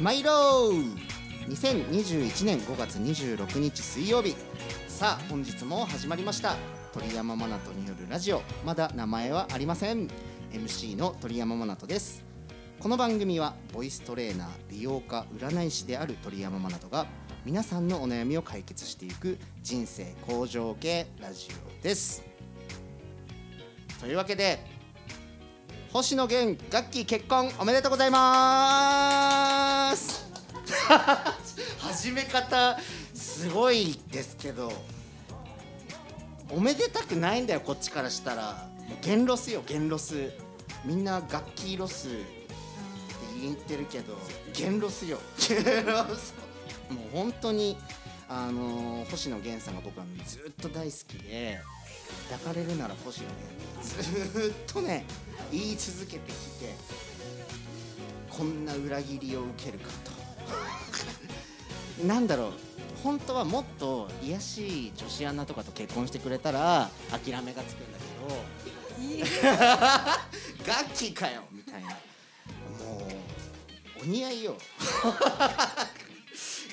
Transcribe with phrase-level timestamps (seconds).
[0.00, 1.50] 参ろう。
[1.50, 4.36] 2021年5月26日水曜日。
[4.86, 6.54] さあ本日も始まりました。
[6.94, 8.42] 鳥山マナトによるラジオ。
[8.64, 10.06] まだ名前はありません。
[10.52, 12.22] MC の鳥山マナトです。
[12.78, 17.06] この番組はボイストレーナー美容家占い師である鳥山マナトが
[17.44, 21.48] 皆さんのお悩みを解決していく人生向上系ラジ
[21.80, 22.22] オです。
[24.00, 24.77] というわけで
[25.92, 30.28] 星野源楽器結婚おめでとうございます。
[31.80, 32.78] 始め方
[33.14, 34.70] すごいですけど
[36.50, 38.68] おめでたくないんだよこっちからしたら。
[38.86, 40.30] もうゲンロスよゲンロス。
[40.84, 42.16] みんな楽器ロスって
[43.40, 44.16] 言ってるけど
[44.52, 45.18] ゲンロスよ。
[45.48, 46.34] ゲンロス。
[46.90, 47.78] もう本当に
[48.28, 51.60] あのー星野源さんが僕はずっと大好きで
[52.30, 55.04] 抱かれるなら星野源ずっとね
[55.50, 56.74] 言い続けてきて
[58.30, 59.90] こんな裏切りを受けるか
[61.98, 62.06] と。
[62.06, 62.52] なんだろう。
[63.02, 68.04] 本当はもっと癒しい女子アナとかと結婚してくれたら諦めがつくんだけ
[70.64, 70.72] ど。
[70.72, 71.88] 楽器 かよみたいな。
[71.88, 71.94] も
[74.00, 74.56] うお似合いよ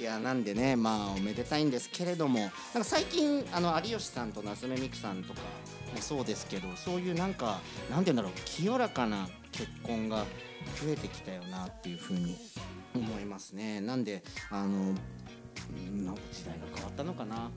[0.06, 5.40] いやなんでねまあおめでたいんですけれどもなんか最近あの有吉さんと夏目美久さんとか
[5.96, 10.18] もそうですけどそういうなんかなんて言うんだろう清らかな結婚が
[10.80, 12.38] 増えてきたよなっていうふうに
[12.94, 13.82] 思いますね。
[13.82, 14.94] なんであの
[16.04, 17.50] なんか時代が変わったのかな。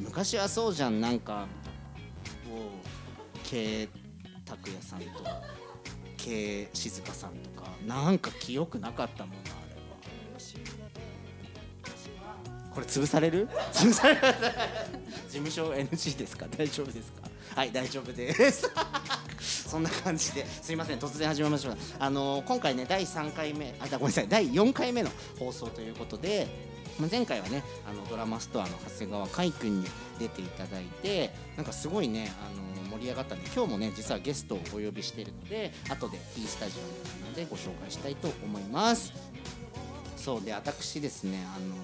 [0.00, 1.46] 昔はそうじゃんなんか
[2.50, 2.72] こ
[3.36, 3.88] う慶
[4.44, 5.06] 拓也さんと
[6.16, 9.53] 慶静香さんとかなんか記憶なかったもんな。
[12.74, 13.48] これ潰される？
[13.72, 14.20] 潰される
[15.28, 16.46] 事務所 NG ですか？
[16.56, 17.22] 大丈夫ですか？
[17.54, 18.70] はい大丈夫です。
[19.68, 20.46] そんな感じで。
[20.62, 20.98] すいません。
[20.98, 24.28] 突然始めましたあの今回ね第3回目あごめんなさい。
[24.28, 26.46] 第4回目の放送ということで
[26.98, 29.86] ま前回はねあのドラマストアの長谷川海君に
[30.18, 39.12] 出ていただいてなんかすごいねあの盛り上がったんで今日もね実はゲストをお呼びしているので後で T スタジオなのでご紹介したいと思います。
[40.16, 41.74] そうで私ですねあの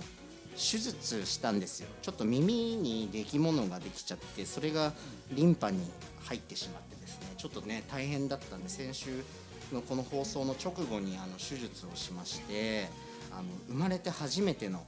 [0.56, 1.88] 手術したんですよ。
[2.02, 4.92] ちょっと耳に出来物ができちゃってそれが
[5.32, 5.80] リンパに
[6.24, 7.34] 入ってしまってですね。
[7.36, 9.24] ちょっとね大変だったんで先週
[9.72, 12.88] のこの放送の直後にあの手術をしまして
[13.32, 14.84] あの生まれて初めての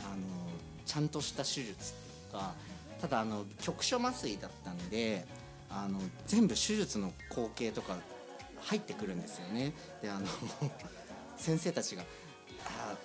[0.00, 0.24] あの
[0.86, 1.74] ちゃんとした手術っ
[2.30, 2.54] ていうか
[3.00, 5.26] ただあの局所麻酔だったんで
[5.70, 7.96] あの全部手術の光景とか
[8.62, 9.72] 入ってくるんですよね。
[10.02, 10.26] であの
[11.36, 12.02] 先生たちが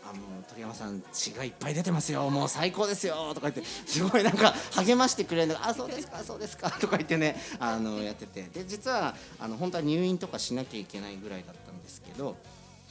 [0.05, 2.29] あの鳥山さん血がいっぱい出てますよ。
[2.29, 3.33] もう最高ですよ。
[3.33, 5.47] とか言ってすごいなんか励ましてくれる。
[5.49, 6.69] のがあそうですかそうですか。
[6.71, 8.43] とか言ってねあのやってて。
[8.43, 12.35] で実はあの本当は入院とかしなきゃいけないぐらいだったんですけど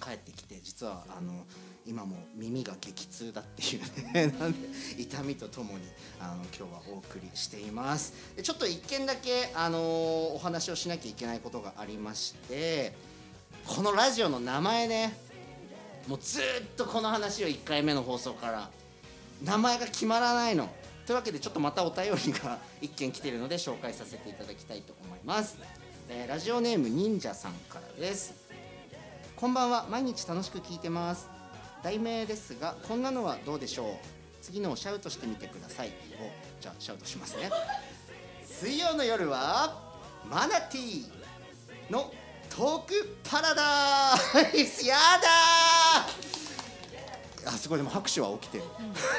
[0.02, 1.44] 帰ってきて実はあの
[1.86, 4.26] 今も耳が激痛だっていうね。
[4.38, 4.68] なんで
[4.98, 5.84] 痛みとともに
[6.20, 8.14] あの今日はお送りしています。
[8.36, 12.94] でちょっと一件だけあのお話をしなきゃいけないことがありまして
[13.66, 15.31] このラジオの名前ね
[16.08, 16.42] もうずっ
[16.76, 18.70] とこの話を1回目の放送から
[19.44, 20.68] 名前が決まらないの。
[21.06, 25.58] というわけでちょっとまたお便りが1件来てるので紹介させていただきたいと思います、
[26.08, 28.34] えーラジオネーム忍者さんからです。
[29.36, 29.86] こんばんは。
[29.90, 31.28] 毎日楽しく聞いてます。
[31.82, 33.86] 題名ですがこんなのはどうでしょう。
[34.40, 35.92] 次のをシャウトしてみてください。
[36.20, 37.50] おじゃあシャウトしますね。
[38.44, 39.92] 水曜の夜は
[40.30, 42.12] マナティーの
[42.54, 44.14] トークパラダ
[44.54, 44.84] イス。
[44.86, 46.06] やだ
[47.46, 48.64] あすごいでも拍手は起きてる、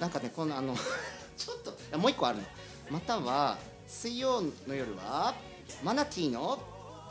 [0.00, 0.74] なんかねこのあの
[1.36, 1.58] ちょっ
[1.90, 2.44] ともう一個あるの。
[2.88, 5.34] または水曜の夜は
[5.82, 6.58] マナティーの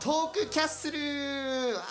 [0.00, 1.76] トークキャッスル。
[1.76, 1.82] わ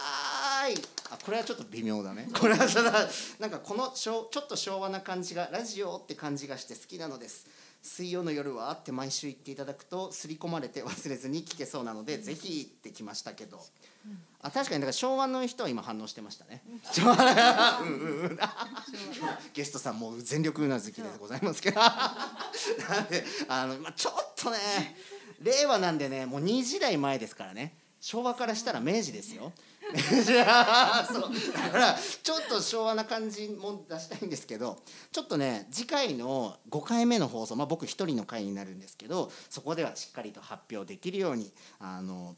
[0.65, 0.96] ーい。
[1.09, 2.27] あこれはちょっと微妙だね。
[2.37, 2.91] これはちょっと
[3.39, 7.47] なんかこのちょっと昭和な感じがラジオって感じがして好きなのです。
[7.81, 13.61] 水曜の夜はって毎週言っていただくと刷り込まれて忘れずに聞けそうなので、ぜひってきましたけど、
[14.41, 16.61] あ確かにだから昭和の人は今反応してましたね。
[16.67, 16.79] うん。
[17.83, 18.39] うんうん
[19.53, 21.79] ゲストさんも全力うなずきでございますけど。
[21.79, 24.57] なんであの、まあ、ちょっとね
[25.41, 27.77] 令和なんでねもう2時代前ですからね。
[27.99, 29.53] 昭和からしたら明治ですよ。
[29.95, 31.53] そう。
[31.53, 34.81] だからちょっと昭和な感じも出したいんですけど
[35.11, 42.35] ちょっとね次回の5回目の放送、まあ、僕一人の回になるんですけどそこではしっかりと発表できるようにあの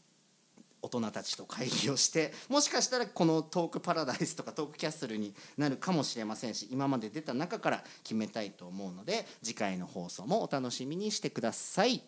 [0.82, 12.02] 大人たちと会議をしてもしかしたらこのトークパラダイスとかトークキャッスルになるかもしれませんし今まで出た中から決めたいと思うので次回の放送もお楽しみにしてください。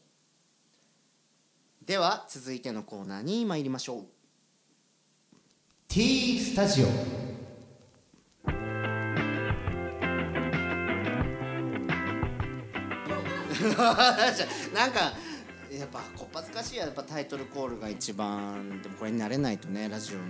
[1.85, 4.20] では続いてのコーナーに参りましょう。
[5.93, 6.85] T スタジオ。
[14.73, 15.11] なんか
[15.69, 20.23] やっぱこっぱずかしいやっぱタイトルコールが一番でもこれになれないとねラジオの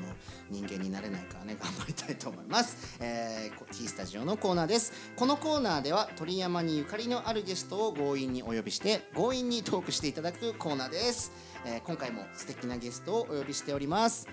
[0.49, 4.91] 人間になれないからね頑張りたいと思います、 えー、T スタジオのコーナーです。
[5.15, 11.31] このコーナーでは鳥山にゆかりのあるゲストを強引にお呼びして強引にトークしていただくコーナーです、
[11.65, 14.27] えー今回も素敵なゲストをお呼びしております。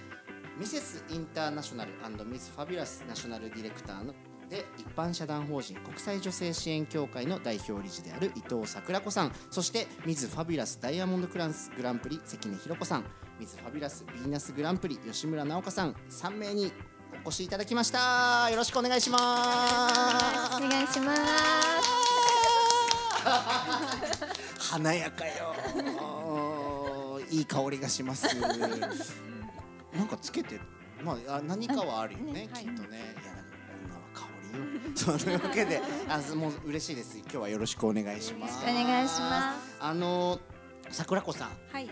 [0.58, 1.92] ミセスインターナショナル
[2.26, 4.12] ミズファビュラスナショナルディレクターの
[4.50, 13.04] で一般社団法人国際女性支援協会の代表理事である伊藤桜子さんそしてミズファビュラスダイヤモンドクラスグランプリ関根弘子さん
[13.38, 16.72] ミズファビュラスビーナスグランプリ吉村直香さん3名に
[17.24, 18.48] お越しいただきました。
[18.50, 19.22] よろしくお願いします。
[20.56, 21.22] お願いします。
[24.58, 25.54] 華やかよ
[27.30, 28.26] いい香りがします。
[29.96, 30.60] なんかつけてる。
[31.02, 33.14] まああ何かはあるよねきっとね。
[33.22, 33.52] いやなんか
[33.84, 35.18] 女は香りよそう。
[35.18, 37.18] というわけであもう嬉しいです。
[37.18, 38.62] 今日はよろしくお願いします。
[38.62, 39.76] お願いします。
[39.80, 40.38] あの
[40.90, 41.48] 桜子さん。
[41.72, 41.86] はい。
[41.86, 41.90] は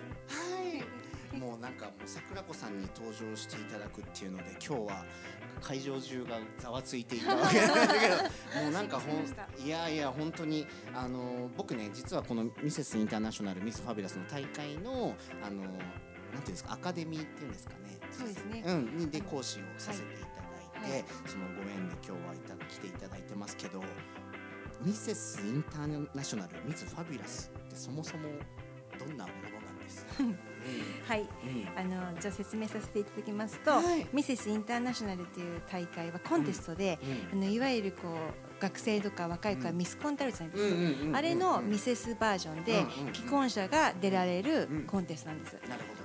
[1.34, 1.36] い。
[1.36, 5.04] もうなんかもう桜子さんに登場していただくっていうので今日は
[5.60, 8.16] 会場中がざわついていたわけなんだけど
[8.62, 15.78] もうなんかほんいやいや本当にあの僕ね実はこのミセスインターナショナルミスファビュラスの大会のあのなんてい
[16.38, 17.85] うんですかアカデミーっていうんですかね
[18.18, 18.62] そうですね。
[18.66, 18.96] うん。
[18.96, 21.04] にで講師をさせていただいて、はい。
[21.26, 23.82] そのご縁で今日はいた来ていただいてますけど
[24.82, 28.28] ミセスインターナショナルミスファビュラスってそもそも
[28.98, 30.38] どんなものなんですか、う ん
[31.06, 31.20] はい。
[31.20, 31.28] うん。
[31.78, 34.06] あのじゃあ説明させていただきますと、はい。
[34.12, 36.98] ミセスインターナショナルという大会はコンテストで、
[37.32, 37.38] うん。
[37.38, 41.18] あのいわゆるこう学生とか若い子はうんミスコンってあるじゃないですか。
[41.18, 45.56] あれのミセスバージョンで既婚者が出られるうんコンテストなんです。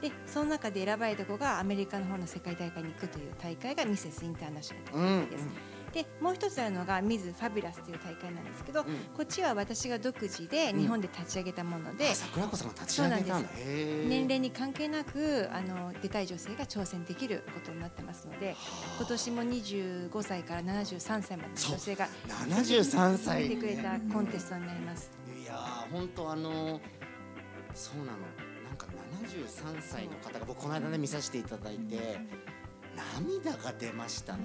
[0.01, 5.47] でその中で選ばれた子がアメリカの方の世界大会に行くという大会がミセスインターナショナルとうんいう大会です。
[5.93, 8.85] でもう一つあるのがミズファビュラスという大会なんですけど、うん。
[9.15, 18.55] こっちは私が独自で日本で立ち上げたもので、あ桜子さんが立ち上げたんでへー年齢に関係なくあの出たい女性が挑戦できることになってますので
[18.97, 22.07] 今年も25歳から73歳までの女性が
[22.49, 23.49] 73歳。
[23.49, 25.11] 出てくれたコンテストになります。
[25.41, 26.79] いやー本当あの
[27.73, 28.19] そうなの。
[28.67, 28.87] なんか
[29.21, 32.19] 73歳の方が僕この間ね見させていただいて
[33.19, 34.43] 涙が出ましたね。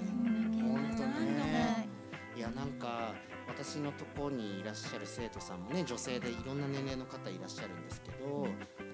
[0.61, 1.87] 本当ね。
[2.35, 3.15] いやなんか
[3.47, 8.45] 私のところにいらっしゃる生徒さんもね女性でいろんな年齢の方いらっしゃるんですけど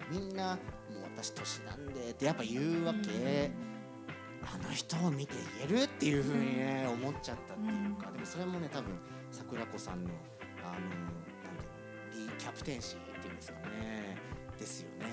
[0.10, 3.52] みんなもう私年なんでってやっぱ言うわけ。
[4.46, 8.94] あの人を見て言えるっていうふうにね思っちゃったっていうかでもそれもね多分
[9.32, 10.10] 桜子さんの
[10.62, 11.70] あのなんだろ
[12.12, 14.18] うリーキャプテンシーっていうんですかね
[14.60, 15.06] ですよね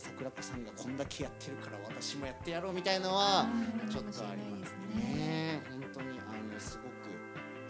[0.00, 3.46] 桜子さんがこんだけやってるから私もやってやろうみたいのは
[3.90, 5.62] ちょっとありますね。
[5.70, 6.22] 本当にあ
[6.54, 6.90] のすごく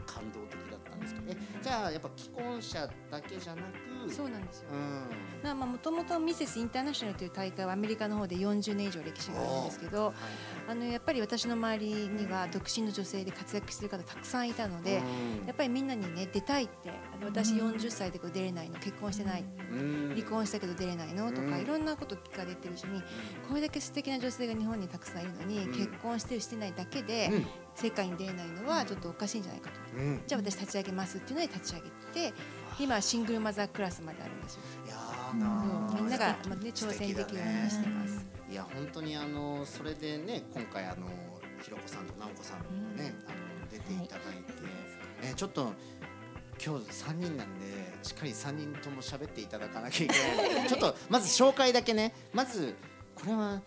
[0.06, 1.32] 感動的だったんですけど。
[1.32, 4.12] えじゃあやっぱ既婚者だけじゃなく？
[4.12, 4.68] そうなんですよ。
[4.72, 5.58] うん。
[5.58, 10.12] まあもともとミセスインターナショナルという大会はアメリカの方で40年以上歴史があるんですけど、
[10.70, 15.02] あのやっぱり私の周りには独身の女性で活躍している方たくさんいたので、
[15.44, 20.14] やっぱりみんなにね出たいってあの私40歳でこう出れないの結婚してないうん。
[20.14, 23.02] 離婚したけど出れないのとか、うんいろんなこと聞かれてるうちに
[23.48, 25.72] これだけ素敵な女性が日本にたくさんいるのに、うん。
[25.72, 27.46] 結婚してるしてないだけで、うん。
[27.74, 29.76] 世界に出れないのはちょっとおかしいんじゃないかと。
[29.96, 30.22] うん。
[30.24, 32.34] じゃあ私立ち上げますっていうので立ち上げて
[32.78, 34.60] 今はシングルマザークラスまであるんですよ。
[34.86, 38.39] いやーなーみんなが、まあね、挑戦できるようにしてます。
[38.50, 41.06] いや本当にあのそれでね今回あの
[41.62, 42.64] ひろこさんと直子さんも
[42.96, 45.72] ね、あの出ていただいて、ねちょっと
[46.62, 47.64] 今日三人なんで
[48.02, 50.66] しっかり三人とも喋っていただかなきゃいけない。
[50.68, 52.74] ちょっとまず紹介だけねまず
[53.14, 53.62] これは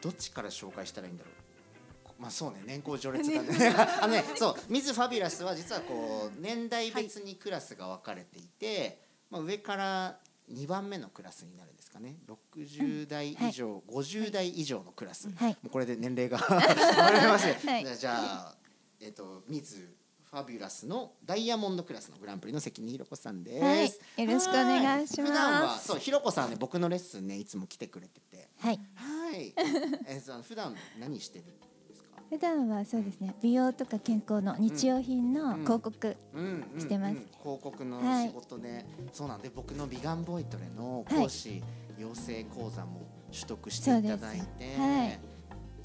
[0.00, 2.22] どっちから紹介したらいいんだろう。
[2.22, 10.18] まあそうね年功序列だね あのねそうミズファビュラスは実はこう年代別にクラスが分かれていて、まあ、上から
[10.52, 12.16] 2番目のクラスになるんですかね。
[12.28, 15.52] 60代以上、50代以上のクラス、はい。
[15.62, 16.72] もうこれで年齢が分か
[17.12, 17.96] ります、はい。
[17.96, 18.54] じゃあ
[19.00, 19.94] えっとミズ
[20.30, 24.26] ファビュラスのダイヤモンドクラスのグランプリの関根ひろ子さんです、はい。
[24.26, 25.32] よろしくお願いします。
[25.32, 28.48] は普段はそうひろ子さんはね僕のレッスンねいつも来てくれてて。
[28.58, 28.80] はい。
[28.94, 29.54] はい。
[30.06, 31.44] えっと普段何してる？
[32.30, 33.34] 普段はそうですね。
[33.40, 36.16] 美容とか健康の日用品の広告。
[36.78, 37.12] してます。
[37.12, 38.26] うん広告のはい。
[38.28, 41.62] 仕事で、そうなんで僕の美顔ボイトレの講師、
[41.96, 43.02] 養成講座も
[43.32, 45.18] 取得していただいて、はい。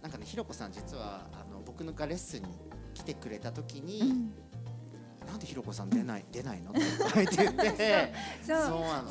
[0.01, 2.47] なんかねひろこさん実はあの僕のがレッスンに
[2.95, 4.33] 来てくれた時に、うん。
[5.27, 6.71] なんでひろこさん出ない出ないの？
[6.71, 6.81] って
[7.13, 7.35] 書いて。
[7.37, 8.61] 言って そう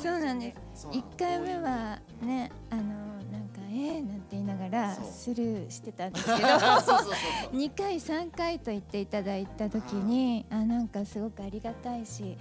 [0.03, 0.87] そうなんです。
[0.91, 2.81] 一回目はね、あの
[3.31, 4.40] なんかえーなんて
[4.71, 7.55] らスルーしてたんですけど そうそうそうそう。
[7.55, 12.37] 2回3回と言っていただいた時にあなんかすごくありがたいし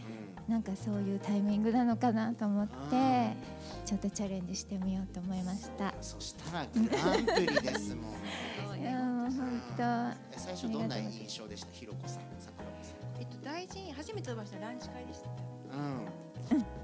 [0.48, 3.32] なんかそういうタイミングなのかなと思って
[3.84, 5.92] ちょっとチャレンジしてみようと思いました。
[6.00, 8.02] そしたらグランプリですも
[8.74, 8.80] ん。
[8.80, 11.72] いやもう本え最初どんな印象でした？
[11.72, 14.58] ひろこさん桜子さえっと大事に初めてお会いした。
[14.60, 15.28] ランチ会でした。
[15.28, 15.59] んうん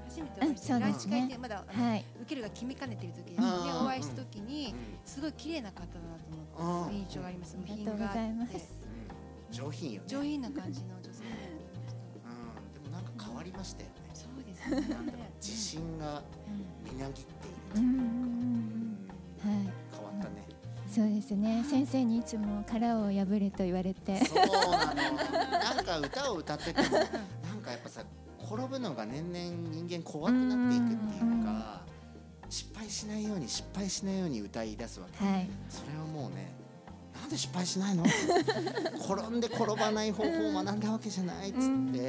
[0.07, 0.81] 初めてお会いした、うん。
[0.81, 4.73] ランチそうですね会ってまだ、はい受けるが決めかねてる時であーお会いした時に
[5.05, 5.99] すごい綺麗な方だと
[6.61, 7.55] 思って印象があります。
[7.61, 8.87] ありがとうございます
[9.51, 11.23] 上品よ上品な感じの女性。
[11.23, 12.83] うん。
[12.83, 13.03] でもなん。
[13.03, 14.93] か変わりましたよねそうですね。
[14.95, 15.05] なん。
[15.05, 16.21] だろう自信が
[16.83, 17.97] みなぎっているという
[19.41, 19.57] かはい
[19.93, 20.45] 変わったね
[20.89, 24.93] そうですね先生にいつも殻を破れと言われてそうなの
[25.75, 25.85] なん。
[25.85, 27.61] か歌を歌っててもなん。
[27.61, 28.03] かやっぱさ
[28.49, 31.81] 転ぶのが年々人間怖くなっていくっていうか
[32.49, 35.25] 失敗しないように失敗しないように歌い出すわけ。
[35.25, 35.49] はい。
[35.69, 36.53] それはもうね
[37.19, 38.05] なんで失敗しないの？
[39.03, 41.67] 転んで転ばない方法を学んだわけじゃないっつって、うん。
[41.87, 42.03] 無理や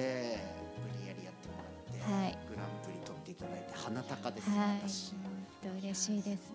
[1.19, 2.39] りやってもらって、はい。
[2.49, 4.89] グランプリ取っていただいて鼻高です、はい。
[4.89, 5.13] 私。
[5.13, 6.53] 本当嬉しいです。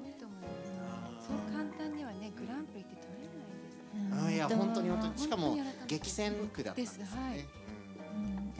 [1.27, 4.27] そう簡単にはねグランプリって取れないです。
[4.27, 4.81] あいや本当。
[4.81, 5.17] に本当に。
[5.17, 7.05] しかも激戦区だったんですよね。
[7.05, 7.17] です。
[7.17, 7.39] はい。
[7.39, 7.62] うんあ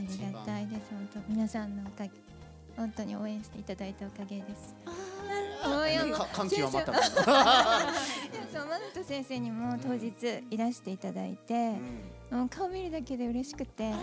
[0.08, 0.82] りがたいです。
[0.92, 2.12] 本当皆さんのおかげ
[2.76, 4.76] 本当に応援していただいたおかげです。
[4.86, 5.04] うん
[5.66, 10.12] 応援か感極まった そうマナト先生にも当日
[10.50, 11.54] いらしていただいて、
[12.32, 12.40] うん。
[12.40, 13.94] もう顔見るだけで嬉しくて。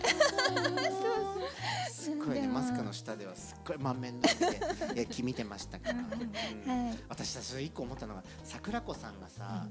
[1.91, 6.87] すっごいねマスクの下ではすっごい満面の笑みでいや気見てましたから、うん。
[6.87, 6.99] はい。
[7.09, 9.67] 私たち一個思ったのが桜子さんがさ、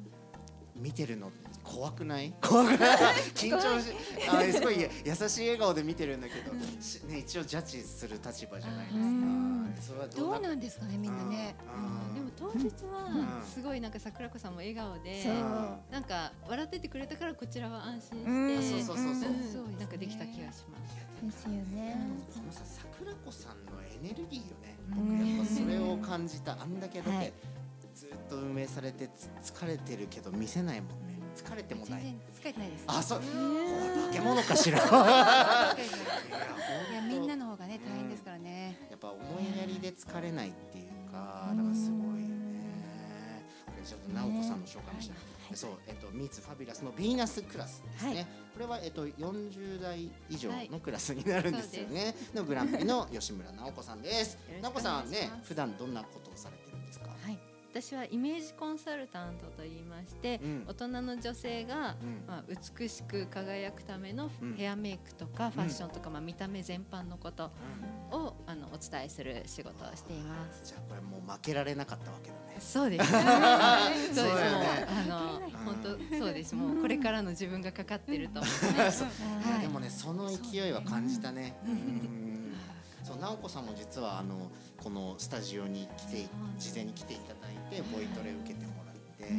[0.80, 1.32] 見てるの
[1.64, 2.34] 怖くない？
[2.42, 2.98] 怖くない？
[3.36, 3.94] 緊張し
[4.30, 8.88] あすごい優しい笑顔で見てるんだけど、しね、一応ジャッジする立場じゃない
[9.76, 11.56] ですか、どどううななんですかねみんなね。
[11.76, 12.16] うん。
[12.16, 13.06] でも当日は
[13.40, 13.46] うん。
[13.46, 15.24] すごいなんか桜子さんも笑顔で、
[15.92, 18.62] なんか笑っててくれたからこちらは安心うん。
[18.62, 19.14] して、そうそうそう。
[19.54, 20.96] そうなんかできた気がします。
[21.22, 21.98] ですよね。
[22.34, 25.18] このさ桜子さんのエネルギーよね、うん。
[25.20, 27.34] 僕やっぱそれを感じたあんだけだって、はい
[28.00, 32.02] ずっと運営されてつ疲れてるけど見せないもんね疲れてもない
[32.42, 32.84] 疲れてないです。
[32.88, 33.32] あそう、これ
[34.08, 34.82] 化け物かしら い
[36.94, 38.78] やみんなの方がね大変ですからね。
[38.90, 43.46] やっぱ思いやりで疲れないっていうか、だからすごいよね。
[43.66, 45.18] これちょっと直子さんの紹介もしたい。
[45.56, 48.14] そう、えっと、ミーツファビュラスのヴィーナスクラスですね。
[48.16, 52.14] はいこれは、えっと、40代以上のクラスになるんですよね。
[52.34, 54.38] のグランプリの吉村直子さんです。
[54.62, 57.08] 直子さんはね普段どんなことをされてるんですか？
[57.08, 57.40] はい
[57.72, 62.44] 私はイメージコンサルタントと言いまして、うん大人の女性が、うんまあ、
[62.78, 67.52] 美しく輝くためのうんヘアメイクとかファッションとか、まあ、見た目全般のこと
[68.12, 70.62] をあのお伝えする仕事をしています。
[70.64, 72.58] じゃあ、これもう負けられなかったわけだね。
[72.60, 73.06] そうです。
[73.12, 73.24] そうで
[74.14, 74.16] す。
[74.16, 76.56] もうあの本当そうです。
[76.56, 78.44] もうこれからの自分がかかってると。
[78.92, 81.56] そうでもねその勢いは感じたね。
[81.66, 82.10] うん
[83.10, 86.28] そう直子さんも実はあのこのスタジオに来て
[86.60, 89.32] 事前に来ていただいてボイトレ受けてもらって、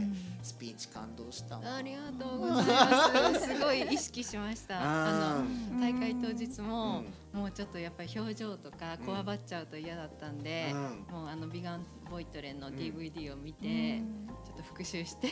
[0.43, 1.77] スピーチ感動したわ。
[1.77, 3.47] ありがとうございます。
[3.47, 4.79] すごい意識しました。
[4.81, 7.03] あうの大会当日も、
[7.35, 10.81] うもうちょっとやっぱり表情とかこわばっちゃうと嫌だったんで、うん
[11.13, 13.99] もうあのビガンボイトレのん DVD を見て、
[14.45, 15.29] ちょっと復習して、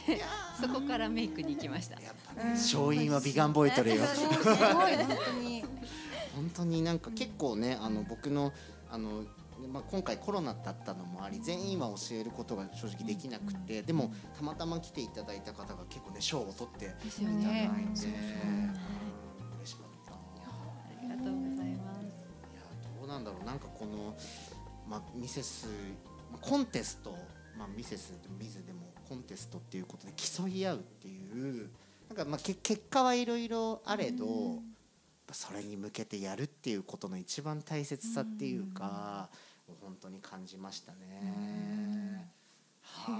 [0.60, 2.00] そこからメイクに行きました。
[2.00, 4.04] やっぱね勝因は美顔ボイトレよ。
[4.06, 4.52] すご
[4.88, 5.64] い本当に。
[6.34, 8.52] 本当になんか結構ねあの僕の
[8.90, 9.24] あの
[9.66, 17.10] まあ、今回コロナだったのもあり全員は教えることが正直できなくてでもたまたま来ていただいた方が結構ね賞を取っていただいて、
[17.90, 20.12] 嬉しかった。
[20.12, 20.18] あ
[21.02, 22.04] りがとうございます。
[22.04, 22.62] いや
[22.98, 23.44] どうなんだろう。
[23.44, 24.16] なんかこの、
[24.88, 25.66] まあ、ミセス
[26.30, 27.14] まあコンテスト、
[27.58, 31.70] まあ、ミセスでもミズでもコンテストっていうことで競い合うっていう
[32.08, 34.62] なんかまあけ結果はいろいろあれど、やっ
[35.26, 39.38] ぱそれに向けてやるっていうことの一番大切さっていうか、も
[39.72, 42.30] う本当に感じましたね。
[42.82, 43.18] は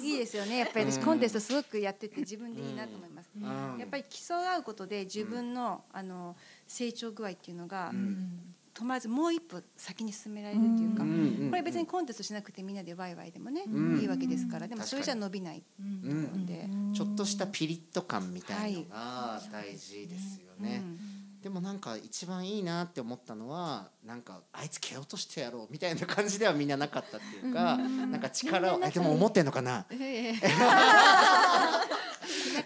[0.00, 0.58] いいですよね。
[0.58, 3.30] やっぱり私コンテストすごくやってて自分でいいなと思います。
[3.34, 3.78] うん。
[3.78, 7.92] やっぱり競い合うことで自分のあの成長具合っていうのが
[8.74, 11.02] 止まらずもう一歩先に進められるっていうか。
[11.02, 11.10] うん。
[11.10, 11.18] うん。
[11.44, 13.98] うんこれ別にコンテストしなくてみんなでワイワイでもね、うん。
[14.00, 14.68] いいわけですから。
[14.68, 16.40] でもそれじゃ伸びないうん。
[16.40, 20.82] ので、ちょっとしたピリッと感みたいのが大事ですよね。
[21.36, 29.86] うんでもなんか一番いいなって思ったのはなんかあいつ蹴落としてやろうみたいな感じではみんななかったっていうかなんか力をえでも思ってんのかな？
[29.90, 30.34] ええ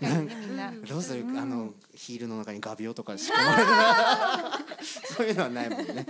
[0.01, 0.73] 仲いいねみんな。
[0.89, 1.25] どうする？
[1.37, 5.93] あのヒールの中に画鋲とか仕込まれてそういうのはないもんね。
[5.95, 6.07] なんか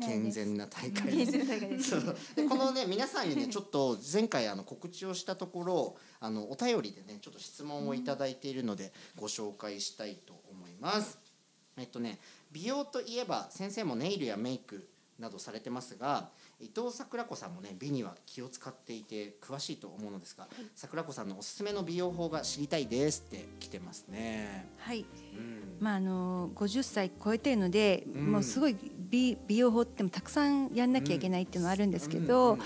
[0.00, 1.26] 健全な大会で。
[1.26, 2.16] す健全な大会ですそう。
[2.34, 11.18] でこのね皆さんにねちょっと前回あの告知をしたところあのお便りでねちょっと質問をいただいているのでご紹介したいと思います。
[11.76, 12.18] えっとね
[12.52, 14.88] 美容といえば先生もネイルやメイク
[15.20, 24.66] などされてますが伊藤桜子さんもね美には気を使っていて詳しいと思うのですが桜子さんのおすすめの美容法が知りたいですって来てますね。
[24.78, 25.04] はい。
[25.36, 25.76] うん。
[25.78, 28.32] まああの50歳超えてるので、うん。
[28.32, 28.76] もうすごい
[29.10, 32.60] 美美容法ってもたくさんやんなきゃいけないっていうのはあるんですけうんど、うん。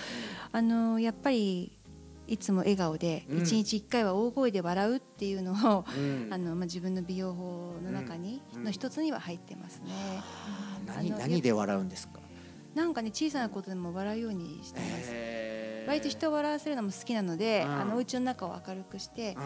[0.52, 1.72] あのやっぱり
[2.26, 9.90] いつも笑顔でうん一日一回は大声で笑うっていうのを、うんあのまあ自分の美容法の中に、うんの一つには入ってますね。
[10.86, 12.20] 何何で笑うんですか？
[12.74, 15.12] なんかね小さなことでも笑うようにしてます。
[15.86, 19.36] 割と人を笑わせるのも好きなので、うんあのお家の中を明るくして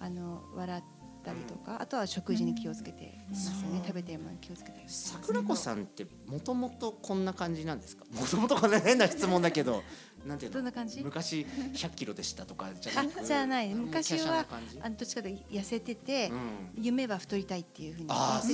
[0.00, 0.82] う、んあの笑っ
[1.22, 3.82] たりとか、あとは食事に気をつけてますよね。
[3.86, 4.84] 食べてるものに気をつけたり。
[4.88, 8.04] 桜子さんってもともとこんな感じなんですか？
[8.12, 9.84] もともとこんな変な質問だけど
[10.26, 10.54] なんていうの？
[10.56, 11.00] どんな感じ？
[11.02, 13.74] 昔100キロでしたとかじゃなく あじゃない。
[13.74, 14.46] 昔は
[14.80, 16.82] あのどっちかというと痩せてて、うん。
[16.82, 18.08] 夢は太りたいっていうふうに。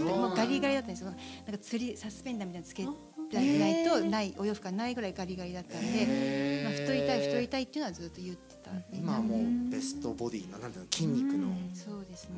[0.05, 1.11] もうガリガリだったんですよ。
[1.11, 1.17] なん
[1.53, 11.49] か釣りサスペンダーみたいなのつけないとないお洋服がないぐらいガリガリだったんで、まあ、太りたい太りたいっていうのはずっと言ってた、ね、今はもうベストボディのなんていうの筋肉の。
[11.49, 12.31] うんそうですね。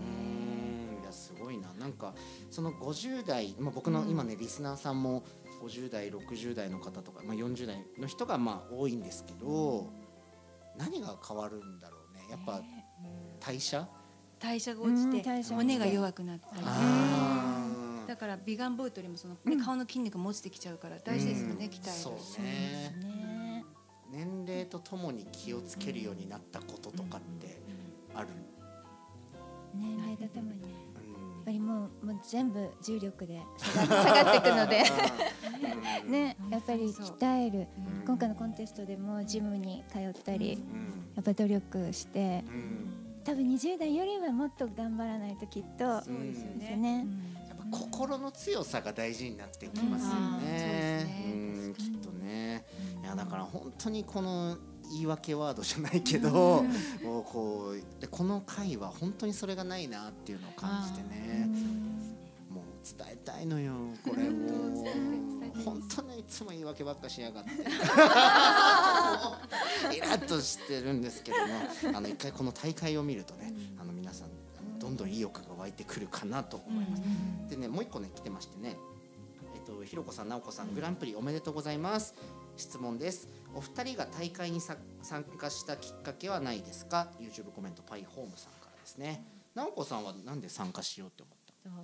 [0.97, 1.03] うん。
[1.03, 1.73] いやすごいな。
[1.79, 2.15] なんか
[2.51, 5.23] その50代、まあ、僕の今ねリスナーさんも
[5.63, 9.93] 50代60代の方とか、まあ、40代の人がまあ多いんですけど
[10.77, 12.25] 何が変わるんだろうね。
[12.31, 12.63] やっぱ
[13.41, 13.87] 代謝？
[14.39, 15.43] 代謝が落うんちて。
[15.55, 16.63] 骨が弱くなったり。
[18.07, 21.71] だから美顔ボートよりもその、ね顔の筋肉も落ちてきちゃうから大事ですよね、うん。
[21.71, 22.19] 鍛えるそうね。
[22.19, 23.65] ですね
[24.11, 27.61] 年齢とともに気をつけるようになったこととかって
[28.15, 28.29] ある、
[29.75, 30.63] 年齢とともに
[31.45, 34.83] ぱりもうもう全部重力で下 が下がっていくので。
[36.05, 36.11] うん。
[36.13, 37.69] ねやっぱり鍛える。
[38.01, 38.07] うん。
[38.07, 41.15] 今回のコンテストでもジムに通ったりうん。
[41.15, 42.91] やっぱ努力してうん。
[43.25, 46.77] 多分20代よりはもっと頑張らないときっとそうですよね。
[46.77, 47.07] ね。
[47.49, 50.31] やっぱ心の強さが大事になってきますようん。
[50.33, 50.59] そうで
[51.01, 51.33] すねね。
[51.35, 52.65] うんきっとね。
[53.03, 54.57] いやだから本当にこの
[54.91, 56.65] 言い訳ワードじゃないけど、
[57.03, 61.49] もうこうでこの回は本当にそれがないなっていうのを感じてね。
[62.51, 63.73] もう伝えたいのよ
[64.05, 64.49] これも
[64.81, 64.85] う
[65.65, 67.51] 本当にいつも言い訳ばっかしやがって。
[69.97, 74.29] イラッとしてるんですけども、あの一回この大会を見るとね、あの皆さん
[74.79, 77.03] どんどん意欲が湧いてくるかなと思います。
[77.51, 78.77] でねもう一個ね来てましてね。
[79.55, 82.15] えっとひろこさん直子さんグランプリおめでとうございます。
[82.57, 89.25] 質問ですお二人が大会にさ参加したきっかけはないですか？YouTube コメントパイホームさんからですね。
[89.55, 91.40] 直子さんはなんで参加しようって思った？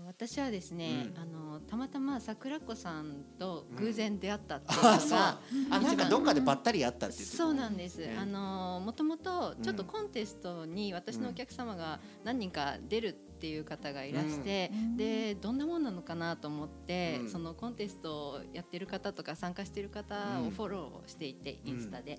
[0.06, 1.20] 私はですね、うん。
[1.20, 5.10] あのたまたま桜子さんと偶然出会ったっていうのあそう。
[5.10, 7.42] が、あなんかどっかでばったり会ったって言ってた。
[7.42, 9.88] そうなんです、ねあのもともとちょっとうん。
[9.88, 14.96] コンテストに私のお客様が何人か出るっていう方がいらして、うん。
[14.96, 17.28] でどんなもんなのかなと思って、うん。
[17.28, 20.14] そのコンテストをやってる方とか参加してる方
[20.46, 22.18] をフォローしていて、インスタで。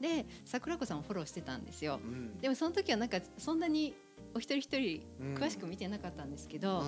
[0.00, 1.98] で桜子さんをフォローしてたんですよ。
[2.40, 3.94] でもその時はなんかそんなに
[4.34, 5.34] お一人一人うん。
[5.34, 6.86] 詳しく見てなかったんですけど、うん。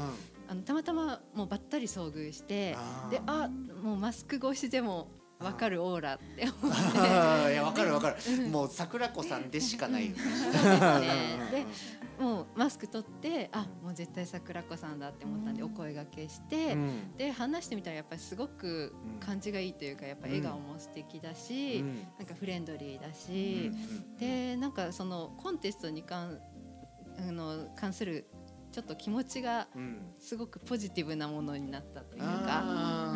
[0.49, 3.11] あのたまたまもうばったり遭遇してあー。
[3.11, 3.49] であ
[3.83, 5.09] もうマスク越しでも
[5.39, 7.53] 分かるオーラって思って。
[7.53, 8.17] いやわかるわかる。
[8.49, 10.07] もう桜子さんでしかない。
[10.11, 11.67] よねね。
[12.19, 17.17] でもうマスク取ってあもう絶対桜子さんだって思ったんでお声掛けして、うん。
[17.19, 22.07] で話してみたらやっぱりすごく感じがいいというかやっぱ笑顔も素敵だし、うん。
[22.19, 23.71] なんかフレンドリーだし、
[24.19, 26.41] でなんかそのコンテストに関
[27.19, 28.27] あの関する
[28.73, 29.99] ちょっと気持ちがうん。
[30.21, 32.63] すごくポジティブなものになったというか。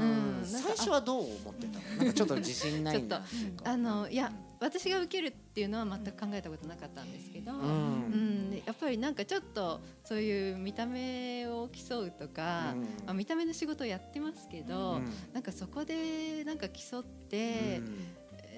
[0.01, 0.47] うん。
[0.47, 1.97] 最初はどう思ってたの？
[1.99, 3.23] なんかちょっと自信ないな
[3.65, 8.49] あのいや私が受けるっていうのは全く考えたことなかったんですけど、ううん。
[8.49, 12.81] ん、でやっぱりなんかちょっとそういう見た目を競うとか、うん。
[12.81, 15.13] まあ、見た目の仕事をやってますけど、うん。
[15.35, 17.83] なんかそこでなんか競って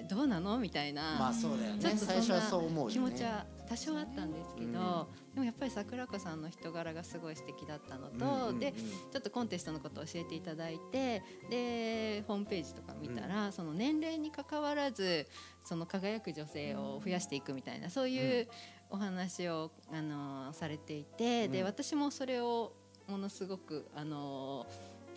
[0.09, 8.59] どうなのみたいな、まあそうだよちょっとね最初はそう思う気持ちは多少あったんですけど、でもやっぱり桜子さんの人柄がすごい素敵だったのと、うんうんうん。
[8.59, 15.27] でちょっとコンテストのことを教えていただいてでホームページとか見たら、その年齢にかかわらず
[15.63, 18.47] その輝く女性を増やしていくみたいなそういう
[18.89, 21.65] お話を、あのされていて、でうん。
[21.65, 22.73] 私もそれを
[23.07, 24.67] ものすごくあの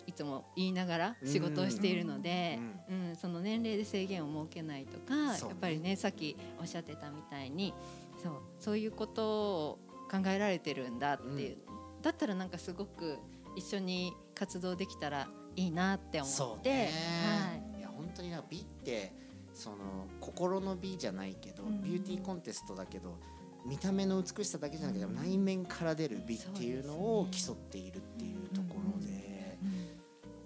[0.07, 3.15] いつも言いながら仕事をしているので、うん。
[3.15, 5.39] その年齢で制限を設けないとか、ね。
[5.39, 7.73] やっぱりねさっきおっしゃってたみたいに
[8.21, 11.57] そうそういうことを考えられてるんだっていう、
[12.01, 13.17] だったらなんかすごく
[13.55, 17.79] 一緒に活動できたらいいなって思って、はい。
[17.79, 19.13] い、や本当にな美って
[19.53, 21.81] その心の美じゃないけど、うん。
[21.81, 23.17] ビューティーコンテストだけど
[23.65, 29.57] 見た目の美しさだけじゃなくて内面から出る美っていうのを競っているっていうところで、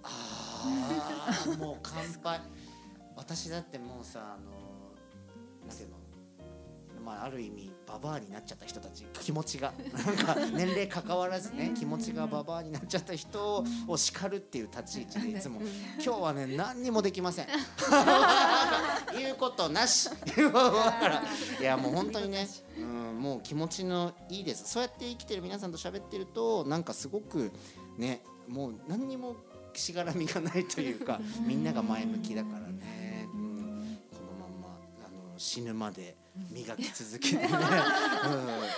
[0.04, 2.42] ああもう乾杯。
[3.16, 4.52] 私だってもうさあの
[5.68, 6.01] なんていうの？
[7.12, 9.74] まあ、ある意味ババアになっちゃった人たち気持ちが。
[10.06, 15.62] なんか年齢関わらずね気持ちがババアになっちゃった人を叱るっていう立ち位置でいつも。
[16.04, 17.48] 今日はね何にもできません。
[19.18, 20.10] 言うことなし。
[21.60, 22.48] いやもう本当にね、
[22.78, 24.72] うん、もう気持ちのいいです。
[24.72, 27.52] そうやって生きてる皆さんと喋ってるとなんかすごく
[27.98, 29.36] ねもう何にも
[29.74, 37.50] しがらみがないというかみんなが前向きだからね、うん、このまんまあの死ぬまで磨き続けてね、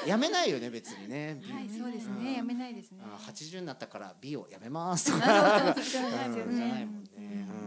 [0.03, 2.23] うん、やめないよね別にね、はい、そうですうん。
[2.23, 2.37] ね。
[2.37, 2.99] やめないですね。
[3.03, 5.11] あ80になったから美をやめます。
[5.11, 6.87] とかじゃないねもんね、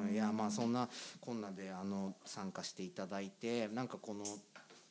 [0.08, 0.88] うん、いやまあそんな
[1.20, 4.24] こんなであの参加していただいてなんかこの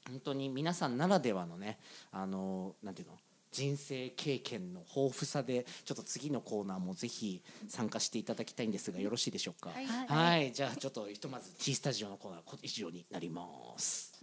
[0.10, 1.78] 本当に皆さんならではのね
[2.12, 3.14] あのなんていうの？
[3.52, 9.70] 人生経験の豊富さでちょっと次のコーナーもぜひ参加していただきたいんですがよろしいでしょうか？
[9.70, 9.86] はい。
[10.08, 13.46] はい、じゃあちょっとひとまず T スタジオのコーナーこ以上になりま
[13.78, 14.15] す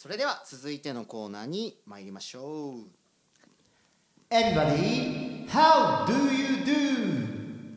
[0.00, 2.74] それでは続いてのコーナーに参りましょう。
[4.30, 7.74] Everybody, how do you do?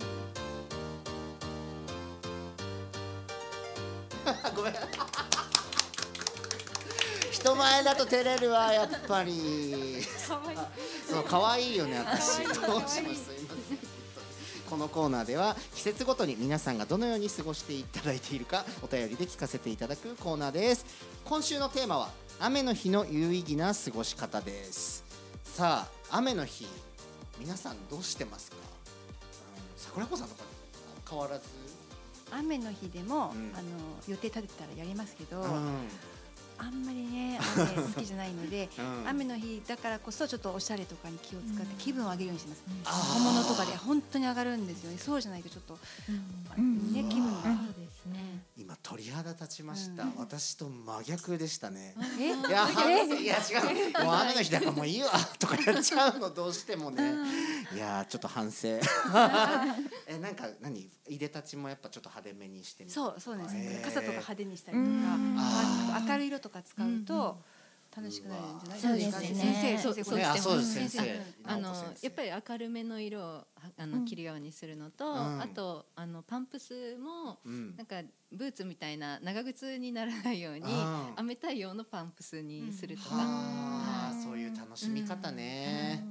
[4.55, 4.73] ごめん。
[7.31, 10.03] 人前だと照れるわやっぱり。
[11.09, 12.43] そう可愛いよね私。
[12.43, 12.53] どう
[12.87, 13.40] します？
[14.71, 20.85] このコーナーでは季節ごとに皆さんがどのように過ごしていただいているかお便りで聞かせていただくコーナーです。
[21.25, 25.03] 今週のテーマは雨の日の有意義な過ごし方です。
[25.43, 26.65] さあ雨の日
[27.37, 30.43] 皆さんどうしてますか、うん、桜子さんとか
[31.09, 31.43] 変わらず？
[32.31, 33.51] 雨の日でも、うん。
[33.53, 33.67] あの
[34.07, 35.49] 予定立てたらやりますけど、うん
[36.61, 39.09] あんまりね 雨好きじゃないので、うん。
[39.09, 42.63] 雨の日だからこそちょっとおしゃれとかに気を使って気分を上げるようにしてます。
[42.85, 43.13] あー。
[43.15, 44.97] 小物とかで本当に上がるんですよね。
[44.97, 45.79] そうじゃないとちょっと、
[46.57, 46.93] うん。
[46.93, 47.49] ね気分が。
[48.05, 48.43] ですね。
[48.57, 50.15] 今鳥肌立ちました、うん。
[50.17, 51.95] 私と真逆でしたね。
[52.19, 54.03] えいやいや違う。
[54.03, 55.09] もう雨の日だからもういいわ。
[55.39, 57.13] とかやっちゃうのどうしてもね。
[57.73, 58.67] いやちょっと反省。
[60.07, 60.89] えなんか何？
[61.07, 63.81] いでたちもやっぱちょっと派手めにしてそうそうですね。
[63.83, 64.89] 傘とか派手にしたりとか、
[66.07, 67.41] 明るい色とか使うと
[67.95, 68.79] 楽しくなるんじゃない？
[68.79, 69.19] そうですか。
[69.19, 70.09] 先生、そうです
[70.73, 70.97] 先生。
[70.97, 73.45] 先生あのやっぱり明るめの色をは
[73.77, 74.05] あの、うん。
[74.05, 75.41] 着るようにするのと、うん。
[75.41, 77.75] あとあのパンプスもうん。
[77.75, 78.01] なんか
[78.31, 80.63] ブーツみたいな長靴にならないように
[81.17, 83.21] 雨対応のパンプスにするとか、は
[84.11, 86.01] あそういう楽しみ方ね、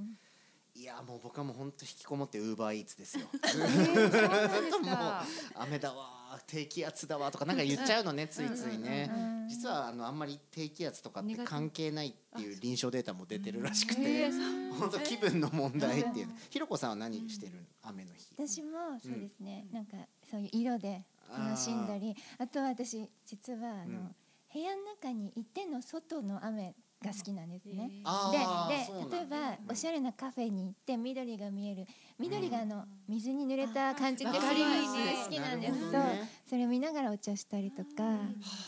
[0.75, 5.25] いやもう僕はもう本当引きこもってウーバーイーツですよえー もうか。
[5.55, 9.11] 雨だわ低気圧だわとかなんか言っちゃうのねついついね。
[9.49, 16.29] 実はあのあんまり低気圧とかって関係ないっていう臨床データも出てるらしくえてー本当気分の問題っていう。
[16.51, 17.53] ひろこさんは何してる？
[17.83, 18.35] 雨の日。
[18.37, 18.71] 私も
[19.03, 19.97] そうですね、なんか
[20.31, 21.03] そういう色で
[21.37, 24.15] 楽しんだりあとは私実はあの、うん。
[24.53, 27.89] 部屋の中にいての外の雨が好きなんですね。
[27.89, 31.87] でで例えばおしゃれなカフェに行って緑が見える。
[32.19, 35.91] 緑があの水に濡れた感じがすごいあ好きなんです。
[35.91, 36.03] そう。
[36.49, 37.89] それを見ながらお茶したりとか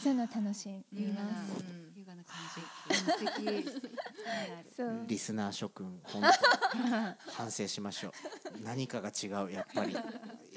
[0.02, 1.62] そういうの楽しみます。
[1.94, 2.62] 優雅な感じ。
[5.06, 8.12] リスナー諸君本当反省しましょう。
[8.64, 9.94] 何かが違うやっぱり。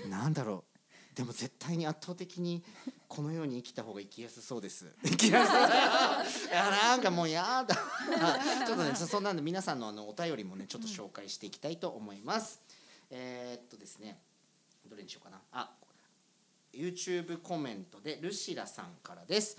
[0.09, 0.74] なんだろう
[1.15, 2.62] でも絶対に圧倒的に
[3.08, 4.93] このように生きた方が生きやすそうです。
[5.01, 5.56] 生きやすい。
[6.51, 7.73] いやなんかもうやだ。
[8.67, 12.62] ちょっとねそんなんで皆さんのあのお便りもねちょっと紹介していきたいと思います、
[13.10, 14.19] えーっとですね
[14.86, 15.41] どれにしようかな。
[15.54, 15.71] あ
[16.73, 19.58] YouTube コメントでルシラさんからです。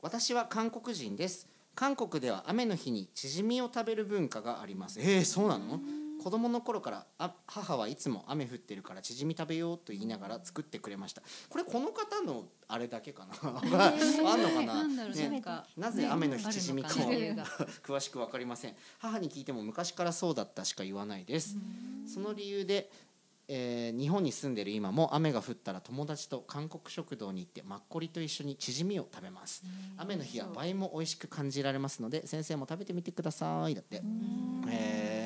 [0.00, 1.46] 私は韓国人です。
[1.74, 4.98] 韓国では雨の日にチヂミを食べる文化があります。
[5.00, 5.78] えー、そうなの？
[6.22, 11.22] 子供の頃からあ母はいつも雨降ってるからチヂミ食べようと言いながら作ってくれました。
[11.48, 13.34] これこの方のあれだけかな。
[13.42, 14.84] あんのかな？
[15.30, 15.40] ね。
[15.76, 16.88] なぜ雨の日ねチヂミか。
[16.88, 18.76] は 詳しく分かりません。
[18.98, 21.56] 母に聞いても昔からそうだったしか言わないです。
[22.12, 22.90] その理由で、
[23.48, 29.62] えー日本に住んでる今も雨が降ったら友達と韓国食堂に行ってマッコリと一緒にチヂミを食べます。
[29.96, 33.74] 雨の日は倍も美味しく感じられますので先生も食べてみてください。
[33.74, 34.02] だって。
[34.68, 35.17] えー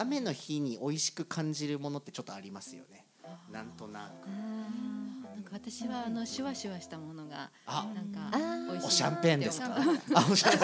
[0.00, 3.04] 雨の日に美味しく感じるものってちょっとありますよね。
[3.52, 4.26] なんとなく。
[4.28, 7.86] なんか私はあのシュワシュワしたものがあ。
[7.94, 8.36] なんか
[8.72, 9.66] 美味しいおシャンペーンですか？
[10.14, 10.58] あおシャン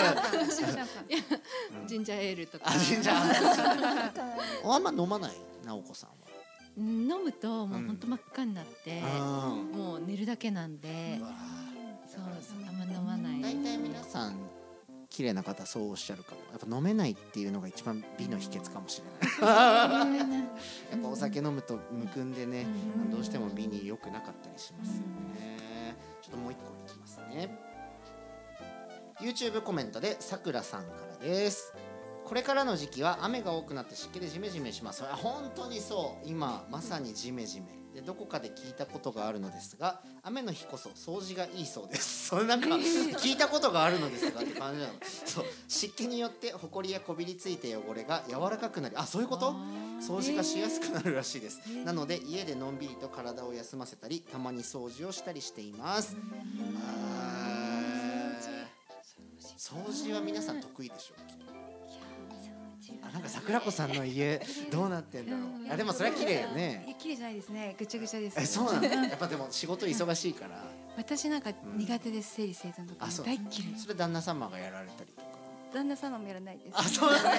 [1.08, 1.88] ペーン。
[1.88, 2.64] ジンジャーエールとか。
[2.68, 5.32] あジンジャー あんま飲まない？
[5.64, 6.16] 直子さんは。
[6.76, 9.06] 飲むともう本当真っ赤になって、うん
[9.72, 11.20] もう寝るだけなんで、
[12.08, 12.22] そう
[12.66, 13.40] あんま飲まない。
[13.40, 14.36] 大体皆さん
[15.14, 16.40] 綺麗な方そうおっしゃるかも。
[16.50, 20.10] やっぱ飲めないっていうのが一番美の秘訣かもしれない。
[20.90, 22.66] やっぱお酒飲むとむくんでね、
[23.12, 25.02] どうしても美に良くなかったりしますよ
[25.38, 27.56] ね、ちょっともう一個いきますね。
[29.20, 31.72] YouTube コメントでさくらさんからです。
[32.24, 35.04] これからの時期は雨が多くなって湿気でジメジメします。
[35.04, 36.28] あ本当にそう。
[36.28, 42.26] 今まさにジメジメでどこかで聞いたことがあるのですが雨の日こそ掃除がいいそうです。
[42.34, 44.94] それなんか聞いたことがあるのですがって感じなの。
[45.24, 49.54] そう湿気によってホコリやこびりついて汚れが柔らかくなりあそういうこと？
[50.00, 51.60] 掃除がしやすくなるらしいです。
[51.84, 56.16] なので家でのんびりと体を休ませたりたまに掃除をしたりしています。
[59.56, 61.44] 掃除は皆さん得意でしょうきっと
[63.02, 65.42] あなんか桜子さんの家どうなってんだろう。
[65.72, 67.74] あでもそれは綺麗よいねや綺麗じゃないですね。
[67.78, 69.06] ぐちゃぐちゃですえそうなの？
[69.06, 70.62] やっぱでも仕事忙しいから。
[70.96, 73.06] 私なんか苦手です整理整頓とか。
[73.06, 73.26] あそう。
[73.26, 73.78] 大っ嫌い。
[73.78, 75.28] それ旦那様がやられたりとか？
[75.72, 76.70] 旦那様もやらないです。
[76.74, 77.30] あそうなんだ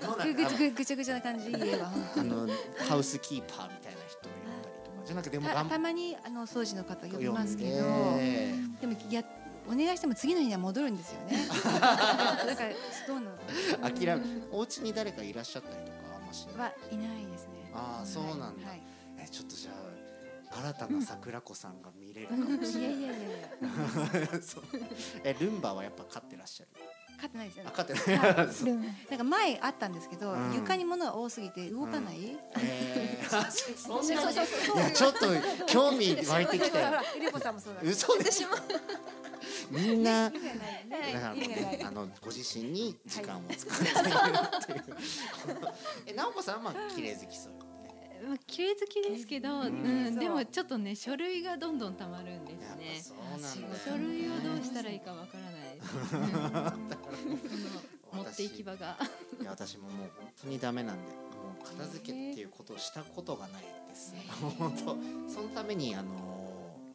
[0.00, 1.92] どうなんだぐぐちゃぐちゃな感じ家は。
[2.16, 2.48] あの
[2.88, 5.06] ハウスキーパーみたいな人を呼んだりとか。
[5.06, 7.70] じゃなくてでもたまにあの掃除の方呼びますけど。
[7.70, 8.86] で。
[8.86, 9.22] もや
[9.66, 11.46] お願いしても次の日には戻るんですよね。
[11.48, 12.72] だから
[13.06, 13.36] どうなの？
[13.36, 14.20] か諦め
[14.52, 16.46] お家に誰かいらっしゃったりとかあんまし。
[16.46, 17.70] ないはいないですね。
[17.74, 18.68] あーそうなんだ。
[18.68, 18.82] はい。
[19.18, 22.82] えちょっとじゃあ新たな桜子さんが見れるかもしい。
[22.82, 24.28] やれないいやいやいや。
[24.42, 24.64] そう。
[25.24, 26.68] えルンバはやっぱ飼ってらっしゃる？
[27.16, 28.18] 勝ってないですよあ飼ってない。
[29.10, 30.54] なんか前あったんですけど、うん。
[30.54, 32.36] 床に物が多すぎて動かない、
[33.28, 33.38] そ
[33.98, 34.00] ん。
[34.04, 34.76] そうなにそうそう。
[34.76, 35.26] いやちょっと
[35.66, 37.80] 興味湧いてきたよエレコさんもそうだ。
[37.82, 38.48] 嘘でしょ
[39.70, 40.46] みんなだか
[41.20, 44.84] らあのご自身に時間を使っているっていう。
[46.06, 48.20] え、直子さんはまあ綺麗好きそうよね。
[48.26, 53.02] まあ綺麗好きですけど、ううんでもちょっとね書類がどんどん溜まるんですやっぱね。
[53.02, 53.80] そうなんだよね。
[53.84, 55.63] 書類をどうしたらいいかわからない
[58.12, 58.96] 持っていき場が。
[59.40, 61.18] いや私ももう本当にダメなんで、も
[61.62, 64.14] う片付けっていうことをしたことがないです。
[64.58, 64.96] 本当
[65.32, 66.33] そのためにあの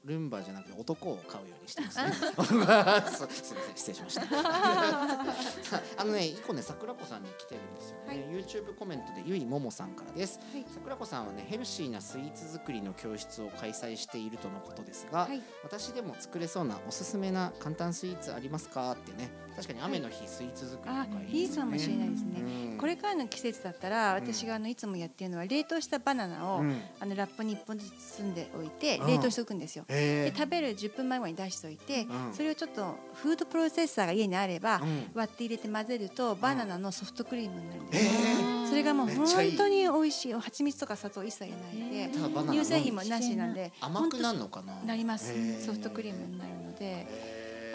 [0.05, 2.11] ルンバじゃなくて男を飼うようにしてますね。
[2.45, 3.29] すみません
[3.75, 4.21] 失礼しました。
[6.01, 8.07] あのね一個ね桜子さんに来てるんですよね。
[8.07, 10.39] はい YouTube コメントでゆいももさんからです。
[10.53, 18.91] はい桜子さんはねヘルシーなスイーツ作りの教室を開催しているとのことですが、はい私でも作れそうなおすすめな簡単スイーツありますか？
[18.91, 22.41] ってね確かに雨の日スイーツ作りとかあいいいいかもしれないですね、
[22.71, 22.77] うん。
[22.77, 26.81] これからの季節だったら私があのいつもやってるのは冷凍したバナナを、うん。
[26.99, 29.07] あのラップに1本ずつ包んでおいてうん。
[29.07, 29.83] 冷凍しておくんですよ。
[29.89, 32.33] へで食べる10分前に出しておいて、うん。
[32.33, 35.11] それをちょっとフードプロセッサーが家にあれば、うん。
[35.13, 39.25] 割って入れて混ぜるとバナナのソフトクリームになるんです、それがもう本
[39.57, 44.73] 当に美味しい蜂蜜とか砂糖一切入れないで、乳製品もなしなんで甘くなるのかな。
[44.85, 45.33] なります。
[45.65, 47.07] ソフトクリームになるので、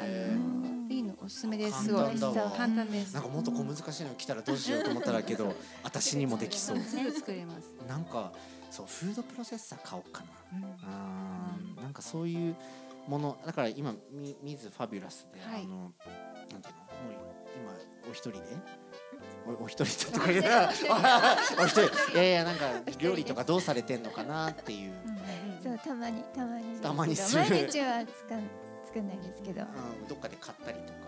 [0.01, 1.85] あのいいのおすすめです。
[1.85, 2.51] すごい簡単だわ。
[2.51, 3.15] 簡単です。
[3.15, 5.53] なんかもっと小難しいの来たらどうしようと思ったらけ ど
[5.83, 6.79] 私にもできそう。
[6.81, 7.69] すぐ作れます。
[7.89, 8.33] なんか
[8.71, 10.69] そうフードプロセッサー買おうかな。
[10.85, 12.57] あーなんかそういう
[13.09, 15.65] ものだから今ミミズファビュラスで、はい。
[15.65, 15.93] あの
[16.53, 16.81] なんていうの？
[16.81, 17.13] もう
[17.57, 18.39] 今お一人で？
[19.47, 20.69] おお一人とか言うな
[21.61, 21.83] お一人。
[22.15, 24.93] いやいやなんか料理とかどうされてんのかなっていう、
[25.63, 26.81] そうたまにたまに。
[26.81, 27.43] たまにする。
[27.43, 28.49] 毎日はつかん
[28.95, 29.63] 作んないですけど。
[29.63, 30.99] うん、どっかで買ったりとか、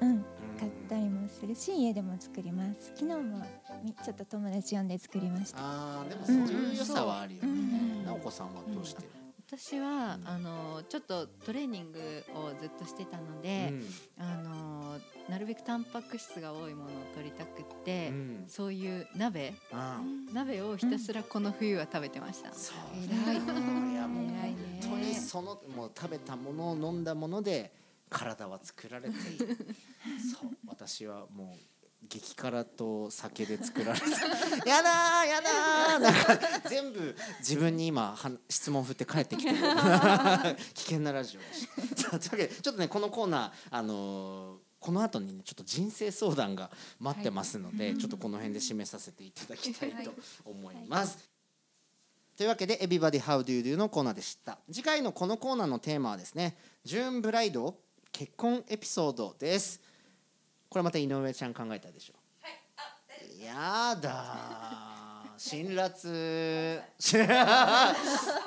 [0.00, 0.24] うんうん。
[0.58, 2.92] 買ったりもするし家でも作ります。
[2.96, 3.44] 昨日も
[3.84, 5.58] みちょっと友達呼んで作りました。
[5.60, 9.08] あーでもそういう良さはあるよね、うん直子さんはどうしてる、
[9.46, 10.28] 私は、うん。
[10.28, 11.98] あのちょっとトレーニング
[12.34, 13.74] をずっとしてたので、
[14.18, 14.98] あの
[15.28, 18.44] なるべくタンパク質が多いものを取りたくって、うん。
[18.48, 19.52] そういう鍋。
[19.72, 20.34] あー。
[20.34, 22.52] 鍋をひたすらこの冬は食べてました。
[22.54, 22.76] そう。
[23.26, 23.36] 偉い。
[23.36, 24.27] いやもう
[25.08, 27.72] にそのもう食べたものを飲んだもので
[28.08, 29.56] 体は作られている。
[30.40, 34.06] そう私はもう激辛と酒で作られた。
[34.68, 39.56] やだーやだーなんか全部自分に今は質問振って帰ってきてる。
[40.74, 51.18] 危険なラジオでしというわけでちょっとねこのコーナーあのーこの後にねちょっと人生相談が待ってますので、ちょっとこの辺で締めさせていただきたいと思います。
[52.38, 54.60] というわけで「Everybody How Do You Do」のコーナーでした。
[54.70, 57.80] 次回のこのコーナーのテーマはですね「ジューンブライド
[58.12, 59.80] 結婚エピソード」です。
[60.68, 62.14] これまた井上ちゃん考えたでしょ。
[62.40, 64.97] はいあやだー
[65.38, 65.88] 辛辣。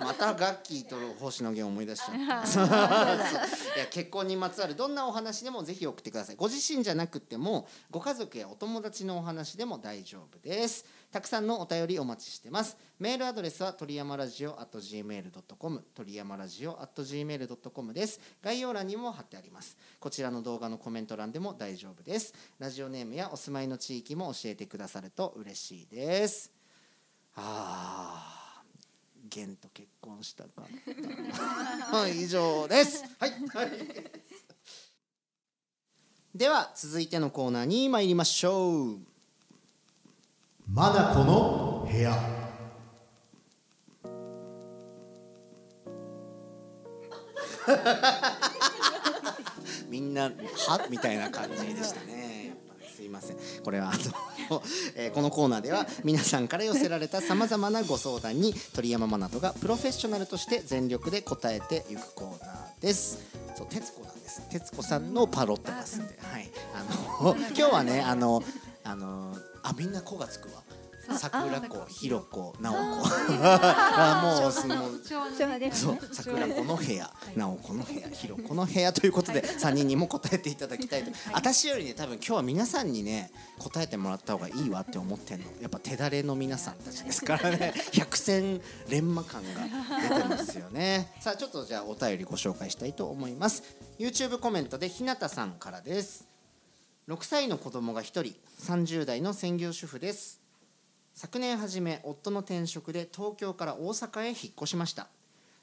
[0.02, 2.66] またガッキーと星野源を思い出しちゃった
[3.78, 6.36] いや結婚にまつわるどんなお話でもぜひ送ってください。
[6.36, 10.86] ご自身じゃなくてもご家族やお友達のお話でも大丈夫です。
[11.12, 12.78] たくさんのお便りお待ちしてます。
[13.00, 18.20] メールアドレスは鳥山ラジオ at gmail.com 鳥山ラジオ at gmail.com です。
[18.42, 19.78] 概要欄にも貼ってあります。
[20.00, 22.34] こちらの動画のコメント欄でも大丈夫です。
[22.60, 26.61] ラジオネームやお住まいの地域も教えてくださると嬉しいです
[27.36, 28.72] あー
[29.30, 30.66] ゲンと結婚したかっ
[31.92, 31.98] た。
[31.98, 33.04] は い以上です。
[33.18, 33.70] はい、はい、
[36.36, 39.00] では続いてのコーナーに参りましょう。
[40.68, 42.42] まだこの部屋。
[49.88, 50.24] みんな
[50.68, 52.48] 「は?」みたいな感じでしたね。
[52.48, 53.38] やっぱねすいません。
[53.64, 54.00] これはあの、
[54.96, 63.20] えーこのコーナーでは皆さんから寄せられたさまざまなご相談に鳥山マナトがプロフェッショナルとして全力で答えていくコーナーです。
[63.56, 64.42] そう徹子なんです。
[64.50, 66.50] 徹子さんのパロってますんではい。
[66.74, 68.44] あの今日はねあの
[68.84, 70.64] あのあみんな「子」がつくわ。
[71.18, 73.10] 桜子、ひろこ、なおこ。
[73.44, 74.76] あもうその
[75.72, 76.00] そう。
[76.12, 85.46] 桜子の部屋直子の部屋ひろ子の部屋ということで3人にも答えていただきたいと、私よりね多分今日は皆さんにね答えてもらった方がいいわって思ってんの。
[85.62, 87.74] やっぱ手だれの皆さんたちですからね。
[87.94, 89.62] 百戦錬磨感が
[90.10, 91.12] 出てますよね。
[91.20, 93.64] さあちょっとじゃあお便りご紹介したいと思います。
[94.00, 96.28] YouTube コメントでひなたさんからです。
[97.08, 98.24] 6歳の子供が1人
[98.60, 100.41] 30代の専業主婦です
[101.22, 105.08] 昨年初め夫の転職で東京から大阪へ引っ越しました。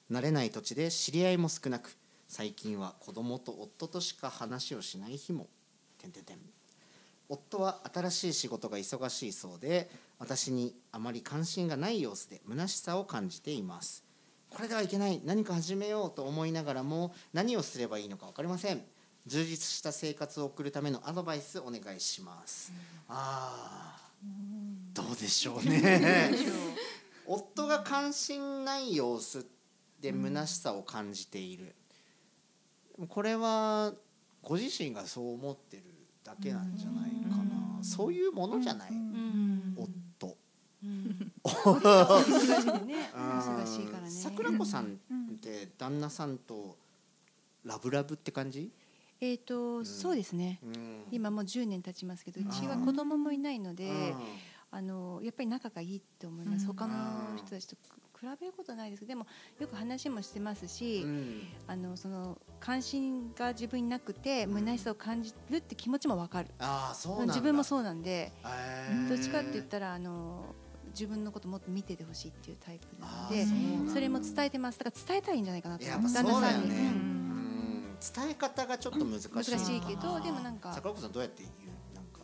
[0.09, 1.97] 慣れない土地で知り合いも少なく
[2.29, 5.49] 最近は子供と夫としか話をしない日も。
[6.01, 6.37] てんてんてん。
[7.29, 9.90] 夫は新しい仕事が忙しいそうで
[10.21, 14.05] 私にあまり関心がない様子で虚しさを感じています。
[14.51, 15.21] これではいけない。
[15.25, 18.85] 何か始めようと思いながらも何をすればいいのか分かりません。
[19.27, 22.73] 充実した生活を送るためのアドバイスお願いします、
[23.09, 24.08] ああ
[24.94, 26.31] どうでしょうね。
[27.26, 29.46] 夫が関心ない様子
[30.00, 31.74] で虚しさを感じている、
[32.96, 33.92] でもこれは
[34.42, 35.83] ご自身がそう思ってる
[36.24, 38.90] だけなんじゃないかな、そういうものじゃない、
[39.76, 40.37] 夫。
[41.44, 44.85] 忙しいね忙しいからね桜子さん。
[44.85, 46.38] って旦那さん。
[46.38, 46.76] と
[47.64, 48.70] ラブラブって感じ、
[49.20, 50.61] えっとそうですね。
[50.62, 51.04] うん。
[51.11, 54.14] 今もう10年経ちますけどうちは子供もいないのでうん。
[54.70, 56.66] あのやっぱり仲がいいって思います、うん。
[56.74, 56.94] 他の
[57.37, 57.76] 人たちと
[58.20, 59.00] 比べることはないです。
[59.00, 59.26] けどでも
[59.59, 61.42] よく話もしてますし、うん。
[61.66, 66.50] あのその関心が自分になくて虚しさを感じるって気持ちもわかる。
[66.59, 67.35] ああそうなんだ。
[67.35, 68.33] 自分もそうなんで
[69.09, 70.54] どっちかって言ったらあの
[70.90, 73.46] 自分のこともっと見ててほしいっていうタイプなので
[73.90, 74.78] それも伝えてます。
[74.78, 75.87] だから伝えたらいいんじゃないかなと。
[75.87, 77.17] 旦那さんに、
[78.15, 82.21] 伝え方がちょっと難しい、難しいけどでもなんか桜子さんどうやって言うなんか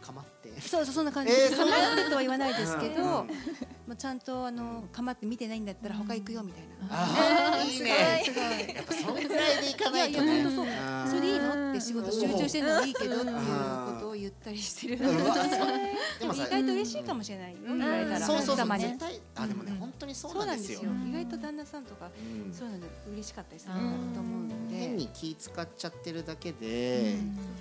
[0.00, 0.32] かまって。
[0.60, 3.06] そうそうそんな感じ、えー構ってとは言わないですけど、うん。
[3.06, 8.22] もうちゃんとあの構って見てないんだったら他行くよみたいな、あーいいね。
[8.24, 8.74] すごい。
[8.76, 10.26] やっぱそんぐらいでいかないとね。
[10.26, 10.66] いやいや本当そう。
[10.66, 11.08] うん。
[11.08, 14.98] それでいいのって仕事集中してるのがいいけどっていうことを言ったりしてる。
[14.98, 17.52] ででも意外と嬉しいかもしれない。
[17.52, 18.56] よ、言われたらそうそう。
[18.56, 20.82] そう絶対あでもね本当にそうなですよ。
[20.84, 21.20] なんんですよ。
[21.20, 22.10] 意外と旦那さんとか
[22.46, 22.52] うん。
[22.52, 23.80] そういうので嬉しかったりするうん。
[24.14, 27.16] と思うので変に気使っちゃってるだけで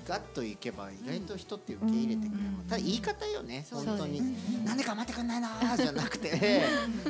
[0.07, 2.43] ガッといけば意外と人って受け入れてくれる。
[2.67, 4.19] ただ言い方よね本当に。
[4.19, 4.65] うん。
[4.65, 5.47] なんで構ってくんないの？
[5.47, 6.63] ーじゃなくて。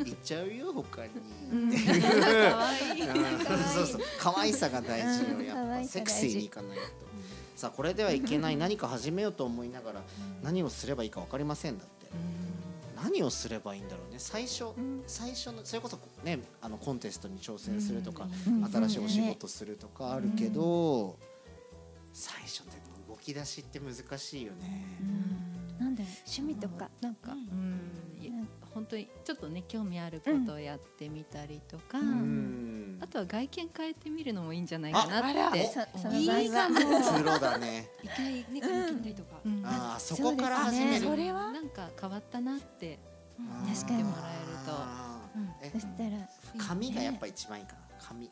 [0.04, 1.52] 言っちゃうよ他にってい。
[1.52, 1.72] ううん
[3.66, 4.02] そうそう。
[4.20, 5.46] 可愛さが大事ようん。
[5.46, 5.88] やっぱ。
[5.88, 6.84] セクシーにいかないと。
[7.56, 8.58] さあこれではいけない。
[8.58, 10.02] 何か始めようと思いながら
[10.44, 12.08] 何をすればいいか分かりませんだって
[13.04, 14.16] 何をすればいいんだろうね。
[14.18, 14.66] 最初
[15.08, 18.66] 最初のそれこそねあのコンテストに挑戦するとかうん。
[18.66, 21.18] 新しいお仕事するとかあるけど
[22.14, 22.81] 最初って動
[23.22, 24.86] き出しって難しいよね。
[25.80, 25.96] なん。
[25.96, 27.32] だろう趣味とかなんか。
[27.32, 27.80] うん。
[28.22, 28.32] いや
[28.74, 32.98] 本当にちょっとね興味あることをやってみたりとか、うん。
[33.02, 35.66] あとは外見変えてみるのもいいんじゃないかなって。
[35.96, 36.76] そそのいい場合かも。
[36.76, 39.66] はプロだねいきなりね髪切ったりとか、うん。
[39.66, 41.06] ああそこから始める。
[41.06, 41.52] それは。
[41.52, 43.00] なんか変わったなって
[43.68, 45.02] 確かにもらえると。
[45.64, 46.10] えそしたら
[46.58, 47.80] 髪がやっぱ一番いいかな。
[48.00, 48.30] 髪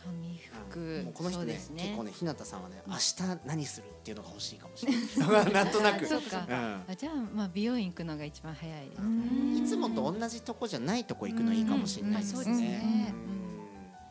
[0.00, 0.10] 服。
[0.50, 5.52] とか髪うんこの人ねそうです結構ね日向さんはね明日何するっていうのが欲しいかもしれない。
[5.52, 6.06] なんとなく。
[6.06, 6.46] そうか。
[6.48, 6.82] うん。
[6.88, 9.58] あじゃあまあ美容院行くのが一番早いですね。
[9.58, 12.56] いつもと同じとこじゃないとこ行くのいいかもしれないですね。
[12.56, 13.14] ね。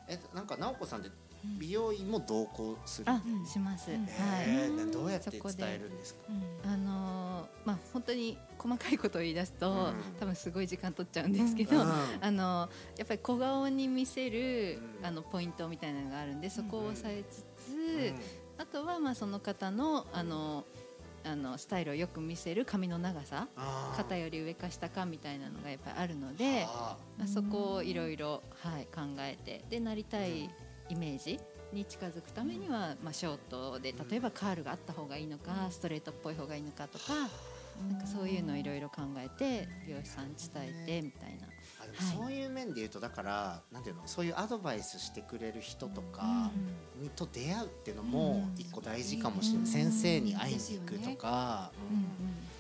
[0.08, 0.14] うん。
[0.14, 1.12] えなんか直子さんって
[1.58, 3.10] 美容院も同行する？
[3.12, 4.00] あします、はい。
[4.46, 6.20] えー、どうやって伝えるんですか？
[6.66, 6.99] あの
[7.70, 9.94] まあ本当に細かいことを言い出すと、うん。
[10.20, 11.92] 多分すごい時間取っちゃうんですけど、うん。
[12.22, 15.06] あのやっぱり小顔に見せる、うん。
[15.06, 17.78] あのポイントみたいなのがあるんでそこを押さえつつ、う
[18.12, 18.16] ん。
[18.58, 20.66] あとはまあその方のあの
[21.24, 23.50] あのスタイルをよく見せる髪の長さ
[23.98, 26.98] 肩より上か下かみたいなのがやっぱりあるので、あ。
[27.18, 30.50] まあ、そこをいろいろはい考えてでなりたい
[30.90, 31.40] イメージ
[31.74, 37.04] に近づくためには、まあ、ショートで例えばカールがあった方がいいのかストレートっぽい方がいいのかとか
[37.88, 40.50] なんかそういうのをいろいろ考えて美容師さんに伝
[40.84, 41.48] えてみたいな。
[41.82, 46.52] あでもそういう面で言うとだからなんていうのそういうアドバイスしてくれる人とか
[47.02, 51.72] にと出会うっていうのも一個大事かもしれない、うん先生に会いに行くとか、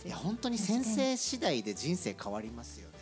[0.05, 2.95] いや本当に先生次第で人生変わりますよね。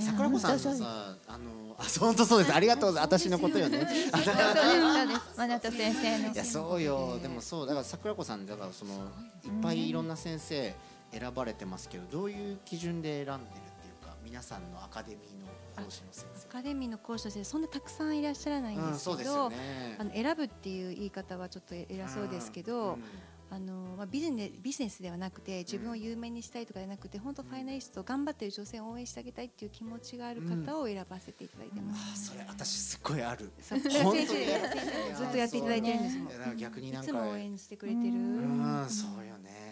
[0.00, 0.82] 桜子さんの本当そうです。
[0.82, 2.54] さあのあ本当そうです。
[2.54, 3.26] ありがとうございます。
[3.26, 3.78] 私のことよね。
[3.78, 4.10] そうです。
[4.10, 10.74] そうですマナト先生のいやそうよでもそうだから桜子さんだからそのいっぱいいろんな先生
[11.12, 18.82] 選ばれてますけどどういう基準で選んでるっていうか皆さんのアカデミーの講師の先アカデミーの講師としてそんなたくさんいらっしゃらない生。
[18.82, 19.96] うんんですけど、そうですよね。
[19.98, 23.04] あの選ぶっていう言い方はちょっと偉そうですけど、うん
[23.50, 32.26] あのまあ、ビジネビジネスではなくて自分を有名にしたいとかじゃなくて本当ファイナリスト頑張ってる女性を応援してあげたいっていう気持ちがある方を選ばせていただいてまあす。
[32.26, 33.50] それ私すっごいある。
[33.60, 36.28] 先生ずっとやっていただいてるんですもん。
[36.28, 38.12] いやだから逆になんかいつも応援してくれてる。
[38.12, 39.67] うんそうよね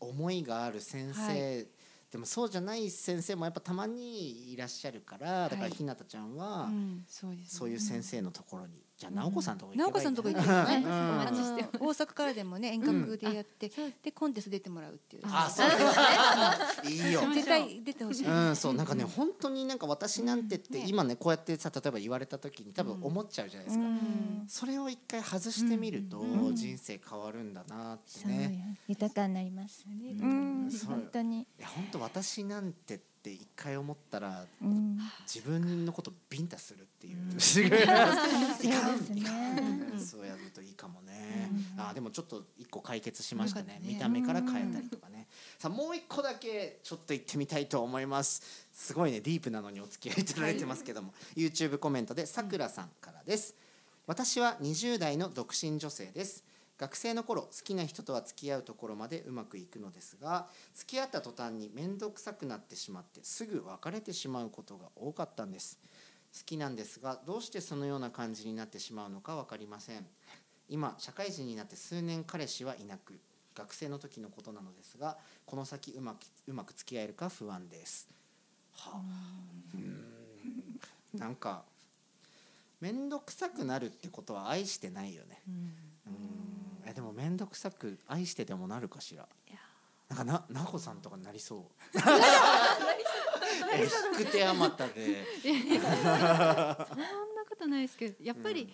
[0.00, 1.66] 思いがある先生、はい。
[2.10, 5.70] でもそうじゃない先生もやっぱたまにいらっしゃるからだからはい。
[5.72, 6.70] ひなたちゃんは。
[7.08, 7.28] そ
[7.66, 10.92] ういう先生のところにじゃあ直子さんのところ直子さんのとこ行ってるね、うん。
[10.92, 11.38] あの
[11.86, 13.70] 大阪からでもね遠隔でやって、
[14.02, 15.22] でコンテスト出てもらうっていう。
[15.26, 18.26] あそういいよ絶対出てほしい。
[18.26, 23.84] うん、そうなんかね本当になんか私なんてって今ねこうやってさ例えば言われた時に多分思っちゃうじゃないですか、
[24.48, 26.24] それを一回外してみると
[26.54, 29.84] 人生変わるんだなってね、豊かになります。
[29.86, 30.70] うん。
[30.70, 30.90] そう。
[30.90, 31.40] 本当に。
[31.40, 34.98] いや本当私なんてって一回思ったらうん。
[35.26, 37.78] 自分のことビンタするっていう、 そうで
[39.04, 39.98] すね。
[39.98, 43.80] そうやるといいかもね、あでもちょっと一個解決しましたね。
[43.82, 48.42] 見た目から変えたりとかね、さあもう一個だけちょっと行ってみたいと思います。
[48.72, 53.54] すごいねディープなのにお付き合いいただいてますけども、YouTube コメントでさくらさんからです。
[54.06, 56.44] 私は20代の独身女性です
[56.78, 65.78] 学生の頃好きな人とは付き合うところまでうまくいくのですが付き合った途端に面倒くさくなってしまってすぐ別れてしまうことが多かったんです。
[66.36, 70.06] 好きなんですがどうしてそのような感じになってしまうのか分かりません。
[70.68, 73.18] 今社会人になって数年彼氏はいなく
[73.54, 75.16] 学生の時のことなのですが
[75.46, 78.08] この先うまくうまく付き合えるか不安です。
[78.74, 79.00] はあ。
[79.74, 81.62] うーんなんか
[82.80, 85.40] 面倒くさくなるってことは愛してないよね。
[85.48, 85.86] うん
[86.86, 89.28] えでも面倒くさく愛してでもなるかしら？
[90.08, 91.98] なんかななほさんとかなりそう。
[93.74, 95.24] え引く手あまたで。
[95.42, 96.76] そんな
[97.48, 98.72] ことないですけどやっぱり、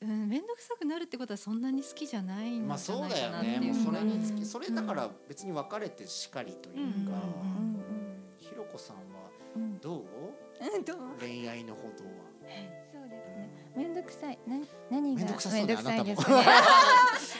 [0.00, 0.28] うん。
[0.28, 3.66] 面倒くさくなるってことはそんなに好きじゃないんまあじゃないそうだよかなっていうね。
[3.72, 4.36] もうそれにつうん。
[4.38, 7.74] きそれだから別に別れてしかりというか、うんうん
[8.38, 9.02] ひろこさんは
[9.56, 9.78] うん。
[9.78, 10.04] どう？
[10.60, 10.96] う んどう？
[11.20, 12.10] 恋愛のほどは
[13.74, 14.38] そうですね面倒くさい。
[14.46, 14.56] な
[14.90, 16.74] 何が面倒くさそうね面倒くさいですあ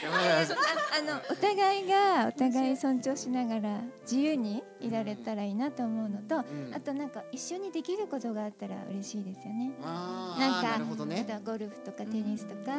[0.97, 6.41] あのお互いがお互い尊重しながら自由にいられたらいいなと思うのと、ん。
[6.73, 9.71] あとなんか一緒にできることがあったら嬉しいですよね。
[9.81, 11.41] なんかなね。
[11.45, 12.73] ゴルフとかテニスとか、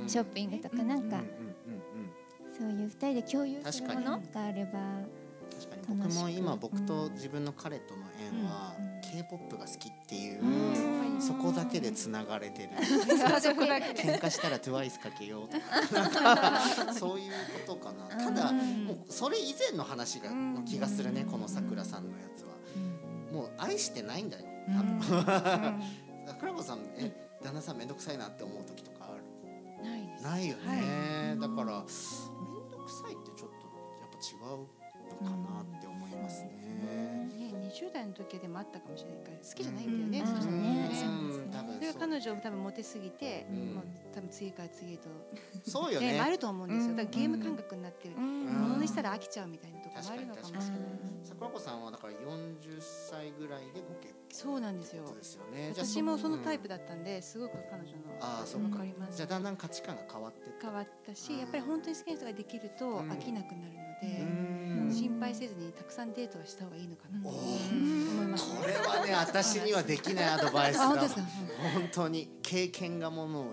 [0.00, 0.08] うん。
[0.08, 1.20] ショッピングとかなんか、
[2.58, 4.72] そういう二人で共有するものがあれば、
[5.50, 6.02] 確かに。
[6.02, 8.02] 僕も今僕と自分の彼との
[8.32, 10.38] 縁は K-POP が好きってい。
[10.38, 10.44] う
[11.18, 12.68] うそこだけでつながれてる
[13.40, 15.58] そこだけ喧嘩したら TWICE かけようと
[16.20, 16.60] か
[16.92, 17.28] そうい。
[17.28, 17.32] う
[17.66, 22.48] ことかなただうもうそれ以前の話がの気がするねこのさくらさんのやつは
[23.32, 24.22] もう愛してない。
[24.22, 25.82] んだよ多分
[26.26, 27.12] 桜子さんえ
[27.42, 28.18] 旦那さん面倒くさい。
[28.18, 29.24] なって思う時とかある
[29.88, 30.02] ない。
[30.06, 30.22] です。
[30.24, 30.48] ない。
[30.48, 33.14] よはね、だから面倒くさい。
[33.14, 33.66] ってちょっと
[34.00, 36.10] やっぱ違うのかなって思い。
[36.22, 36.57] ますね。
[37.84, 40.36] ね、20代の時はでもあったかもしれないから好きじゃないんだよね、うん。
[40.36, 40.62] そしたらうん。
[40.62, 40.90] ね。
[40.90, 41.50] うん。
[41.50, 43.74] 多分それが彼女も多分モテすぎて、うん。
[43.74, 45.08] もう多分次から次へと、
[45.64, 46.12] そうよね。
[46.18, 46.96] ねあると思うんですよ。
[46.96, 48.44] だからゲームうん感覚になってる、うん。
[48.46, 50.68] ものにしたら飽きちゃうみたいなところもあるのかもしれない。
[51.24, 55.04] 桜子さんはだから40歳ぐらいでご結婚そうなんですよ。
[55.22, 55.72] すよね。
[55.74, 56.76] 私もそのタイプだ。
[56.78, 58.68] だったんですごく彼女のああ、そうか。
[58.68, 59.10] 分かりま。
[59.10, 59.16] す。
[59.16, 60.40] じゃあだんだん価値観が変わって。
[60.60, 63.10] 変わったしやっぱり本当に好きな人ができるとうん。
[63.10, 64.94] 飽きなくなるのうで、ん。
[64.94, 68.54] 心配せずにたくさんデートはした方がいいのかなとお思ーいます。
[68.54, 70.84] これはね私にはできないアドバイスだ。
[70.84, 71.08] あ本
[71.92, 73.44] 当に経験がものを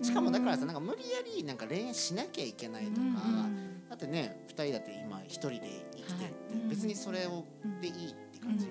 [0.00, 0.04] う。
[0.04, 3.82] しかもだからさなんか無理やりなんか恋愛しなきゃいけないとか、うん。
[3.90, 5.60] あってね二人だって今一人で
[5.94, 6.68] 生きてって、はい。
[6.68, 7.44] 別にそれを
[7.80, 8.66] でいいって感じ、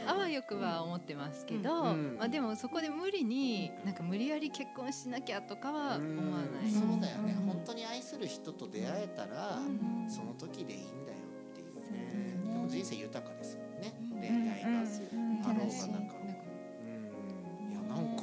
[0.06, 2.16] あわよくは思ってますけど、うん。
[2.18, 6.64] まあでもそこで無理になんか無理やり結婚しなきゃとかは思わない。
[6.64, 6.70] うん。
[6.70, 7.46] そうだよね、うん。
[7.46, 9.60] 本当に愛する人と出会えたら、う
[10.06, 10.10] ん。
[10.10, 11.18] その時でいいんだよ
[11.52, 11.98] っていうね。
[11.98, 12.38] ね。
[12.42, 14.20] でも人生豊かですもんね、うん。
[14.20, 14.76] 恋愛が、うん。
[14.76, 15.44] うん。
[15.44, 16.08] あろうがなん。
[16.08, 17.72] かうん。
[17.72, 18.22] いやなんか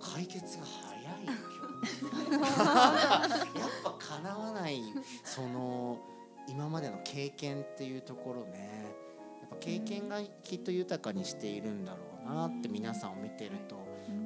[0.00, 1.32] 解決が早いよ。
[1.82, 4.80] 今 日やっぱ叶わない
[5.24, 5.52] その今
[6.72, 8.86] までの経験っていうところね
[9.40, 13.76] やっぱ経験がきっと豊かにしているんだろうなって皆さんを見てると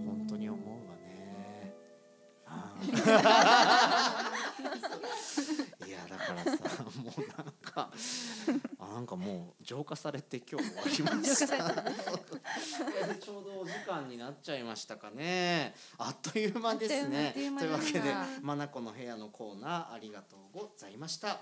[0.07, 1.75] 本当に思うわね。
[5.87, 7.91] いやだからさもうなんか
[8.79, 11.57] あなんかもう浄化されて今日終わりました。
[13.19, 15.75] ちょうどお時間になっちゃいましたかね。
[15.99, 17.33] あっという間ですね。
[17.35, 21.41] というわけでだマナコの部屋のコーナーありがとうございました。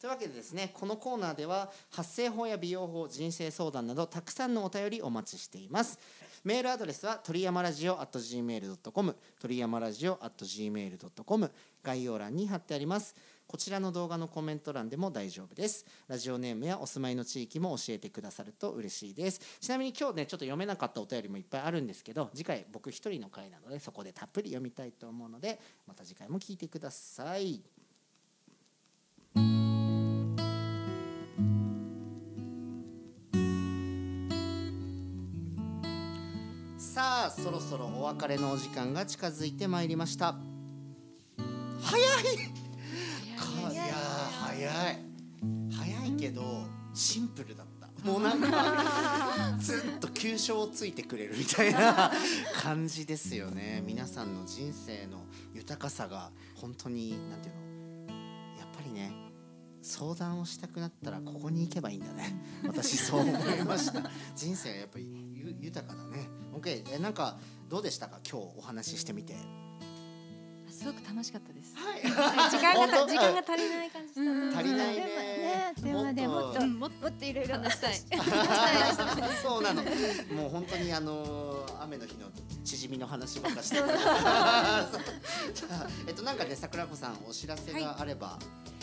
[0.00, 5.98] というわけでですねこのコーナーでは発声法や美容法人生相談などたくさんのお便りお待ちしています。
[6.44, 11.50] メールアドレスは鳥山ラジオ at gmail.com 鳥山ラジオ at gmail.com
[11.82, 13.16] 概要欄に貼ってあります。
[13.46, 15.86] こちらの動画のコメント欄でも大丈夫です。
[16.08, 19.40] ラジオネームやお住まいの地域も教えてくださると嬉しいです。
[19.60, 27.75] ちなみに今日ねちょっと読めなかったお便りもいっぱいあるんですけど次回僕一人の回なのでそこでたっぷり読みたいと思うのでまた次回も聞いてください。
[37.26, 40.36] あそろそろお別れのお時間が近づいてまいりました。
[41.80, 42.06] 早い！
[43.36, 43.86] かいやー
[44.46, 44.98] 早い。
[45.72, 46.42] 早いけど
[46.94, 47.86] シンプルだった。
[48.08, 52.12] もうなんか ずっと急所をついてくれるみたいな
[52.62, 53.82] 感じですよね。
[53.84, 58.14] 皆さんの人生の豊かさが本当になんていうの？
[58.58, 59.12] やっぱりね
[59.82, 62.40] 相談をしたくなったらここに行けばいいんだね。
[62.66, 64.08] 私そう思いました。
[64.36, 66.28] 人生がやっぱりゆ豊かだね。
[66.54, 67.38] OK えなんか
[67.68, 68.18] どうでしたか？
[68.28, 69.34] 今日お話ししてみて。
[70.76, 71.74] すごく楽しかったです。
[71.74, 72.02] はい。
[72.50, 74.58] 時間が時間が足りない感じだった。
[74.58, 75.04] 足りないね。
[75.04, 76.60] ねでもねもっと。
[76.60, 77.94] うんもっともっといろいろ話したい。
[79.42, 79.82] そうなの。
[79.82, 79.88] も
[80.48, 82.28] う本当にあの雨の日の
[82.62, 83.78] 縮みの話ばっかして。
[86.06, 88.38] えっとなんかね桜子さんお知らせがあれば。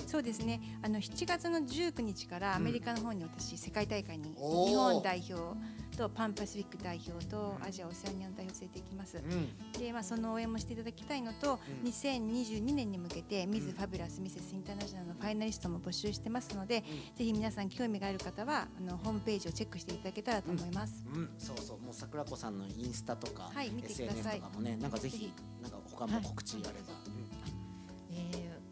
[0.07, 0.79] そうですね。
[0.81, 4.35] あの7月の19日からアメリカの方に私、世界大会に日
[4.75, 5.57] 本代表
[5.95, 9.17] とパンパシフィック代表とアジアオセアニアの代表を連れて行きます。
[9.17, 9.79] うん。
[9.79, 11.89] でまあその応援もしていただきたいのと、うん。
[11.89, 16.83] 2022年に向けてミズファビュラスミセスインターナショナルのファイナリストも募集してますので、
[17.15, 21.05] ぜひ皆さん興味がある方はあのホームページをチェックしていただけたらと思います。
[21.13, 25.31] うん、そうそう、もう桜子さんのインスタとか、はい見てくださ SNS いとかもね、なんかぜひ
[25.61, 26.69] なんか他も告知あれば。
[27.02, 27.02] えー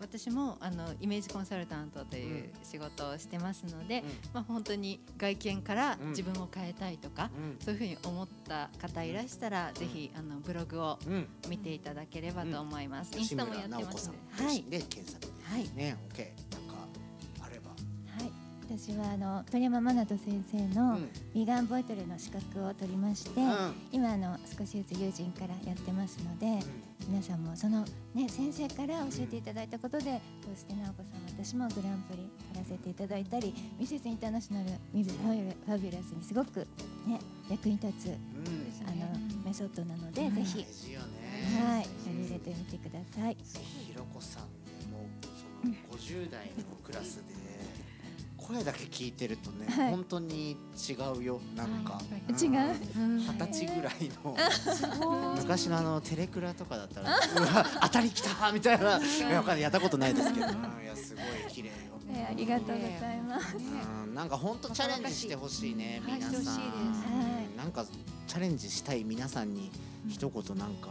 [0.02, 4.08] 私もあのイメージコンサルタントという仕事をしてますので、うん。
[4.34, 6.10] まあ本当に外見からうん。
[6.10, 7.58] 自分を変えたいとか、うん。
[7.64, 11.00] そういうふうに思った方いらしたら、ぜひあのブログを。
[11.50, 13.18] 見ていただければと思います。
[13.18, 14.64] イン吉スタもやってますのんで、はい。
[14.64, 15.32] で検索で。
[15.44, 15.70] はい。
[15.76, 16.54] ね、オッケー。
[16.54, 16.76] なんか
[17.46, 17.70] あれば。
[17.70, 17.76] は
[18.26, 18.32] い。
[18.78, 21.10] 私はあの鳥山真人先生のうん。
[21.34, 23.74] ビガンボイトレの資格を取りまして、うん。
[23.92, 26.66] 今あの少しずつ友人からやってますので、
[27.12, 27.84] 皆さんもその
[28.14, 31.10] ね先生から教えていただいたことでこうして直子さ
[31.44, 36.62] ん私もグランプリ取らせていただいたりミセスインターナショナルミズファビュラスにすごく
[37.06, 38.16] ね役に立つうん。
[38.88, 41.06] あのメソッドなので、ぜひ大事よね。
[41.62, 43.38] はい取り入れてみてください。
[43.44, 47.34] ひろこさんねもうその50代のクラスで
[48.52, 49.92] 声だけ聞いてるとね、はい。
[49.92, 52.00] 本当に違うよなんか、
[52.30, 52.76] 違う？
[52.98, 53.18] うん。
[53.20, 59.00] 二十歳ぐらいの 昔のあのテレクラとかだったら うわ当たりきたみたいな。
[59.00, 61.74] いやったことないですけど、うんいやすごい綺麗よ。
[62.14, 63.56] えありがとうございます。
[63.56, 66.14] うん、なんか本当チャレンジしてほしいね、はい。
[66.16, 66.44] 皆さん。
[66.44, 67.86] してほしいなんか
[68.28, 69.72] チャレンジしたい皆さんに
[70.10, 70.90] 一言なんか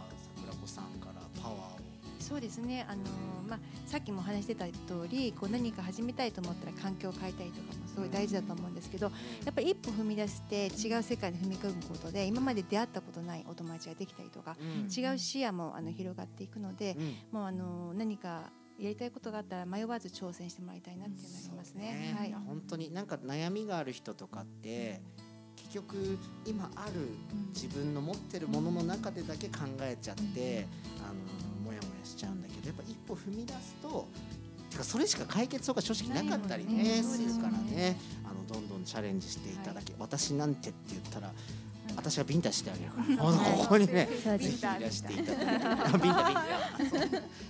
[2.31, 2.87] そうですね。
[2.89, 3.03] あの
[3.49, 9.11] まあさっきもお話してた通り、こう何か始めたいと思ったら環境を変えたりとかもすごい大事だと思うんですけど、
[9.45, 22.15] やっぱり一歩踏み出して違う世界に踏み込むことで今まで出会ったことないお友達ができたりとか、うん違う視野もあの広がっていくので、うんもうあの何かやりたいことがあったら迷わず挑戦してもらいたいなっていうのがありますね。
[22.17, 22.39] はいいや。
[22.39, 25.01] 本当になんか悩みがある人とかって
[25.57, 26.93] 結局今ある
[27.55, 30.67] 自分の持ってるものの中でだけ考えちゃって
[31.01, 31.15] あの
[33.27, 34.09] 踏み出すと
[34.71, 37.97] てかそれしか解決法が正直なかったりねねするからね。
[38.25, 41.33] あのどんどんチャレンジしていただけ、私なんてって言ったら
[41.97, 43.33] 私がビンタしてあげるから。
[43.33, 45.67] ここにねぜひいらしていただいて。
[45.67, 46.35] あ ビンタビン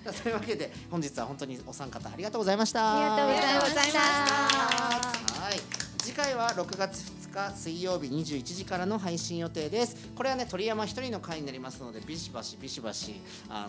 [0.05, 0.12] タ。
[0.12, 0.29] そう。
[0.29, 2.97] いうわけで本日は本当にお三方ありがとうございました。
[2.97, 4.01] ありがとうございました。
[4.01, 5.61] はい。
[5.99, 9.95] 次回は6月2日水曜日21時からの配信予定です。
[10.14, 13.68] これはね鳥山一人の回になりますのでビシバシビシバシあ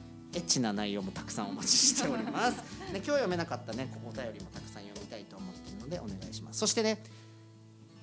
[0.00, 0.03] ー
[0.34, 2.56] エッチな内容もたくさんお待ちしております。
[2.92, 6.58] ね、今日読めなかったね、お便りもたくさん読みたいと思っているのでお願いします。
[6.58, 7.02] そしてね、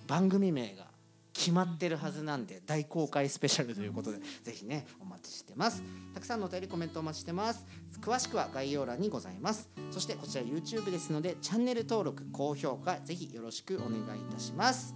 [0.08, 0.88] 番組名が
[1.34, 5.82] 決まってるはずなんで大公開スペシャルということでぜひねお待ちしてます。
[6.14, 7.66] たくさんのお便りコメントお待ちしてます。
[8.00, 9.70] 詳しくは概要欄にございます。
[9.92, 14.96] そしてこちら YouTube ですのでチャンネル登録高評価ぜひよろしくお願いいたします。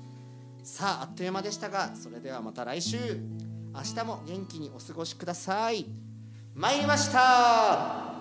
[0.64, 3.20] さああっという間でしたがそれではまた来週。
[3.76, 5.86] 明日も元気にお過ごしください
[6.56, 8.15] 参りました。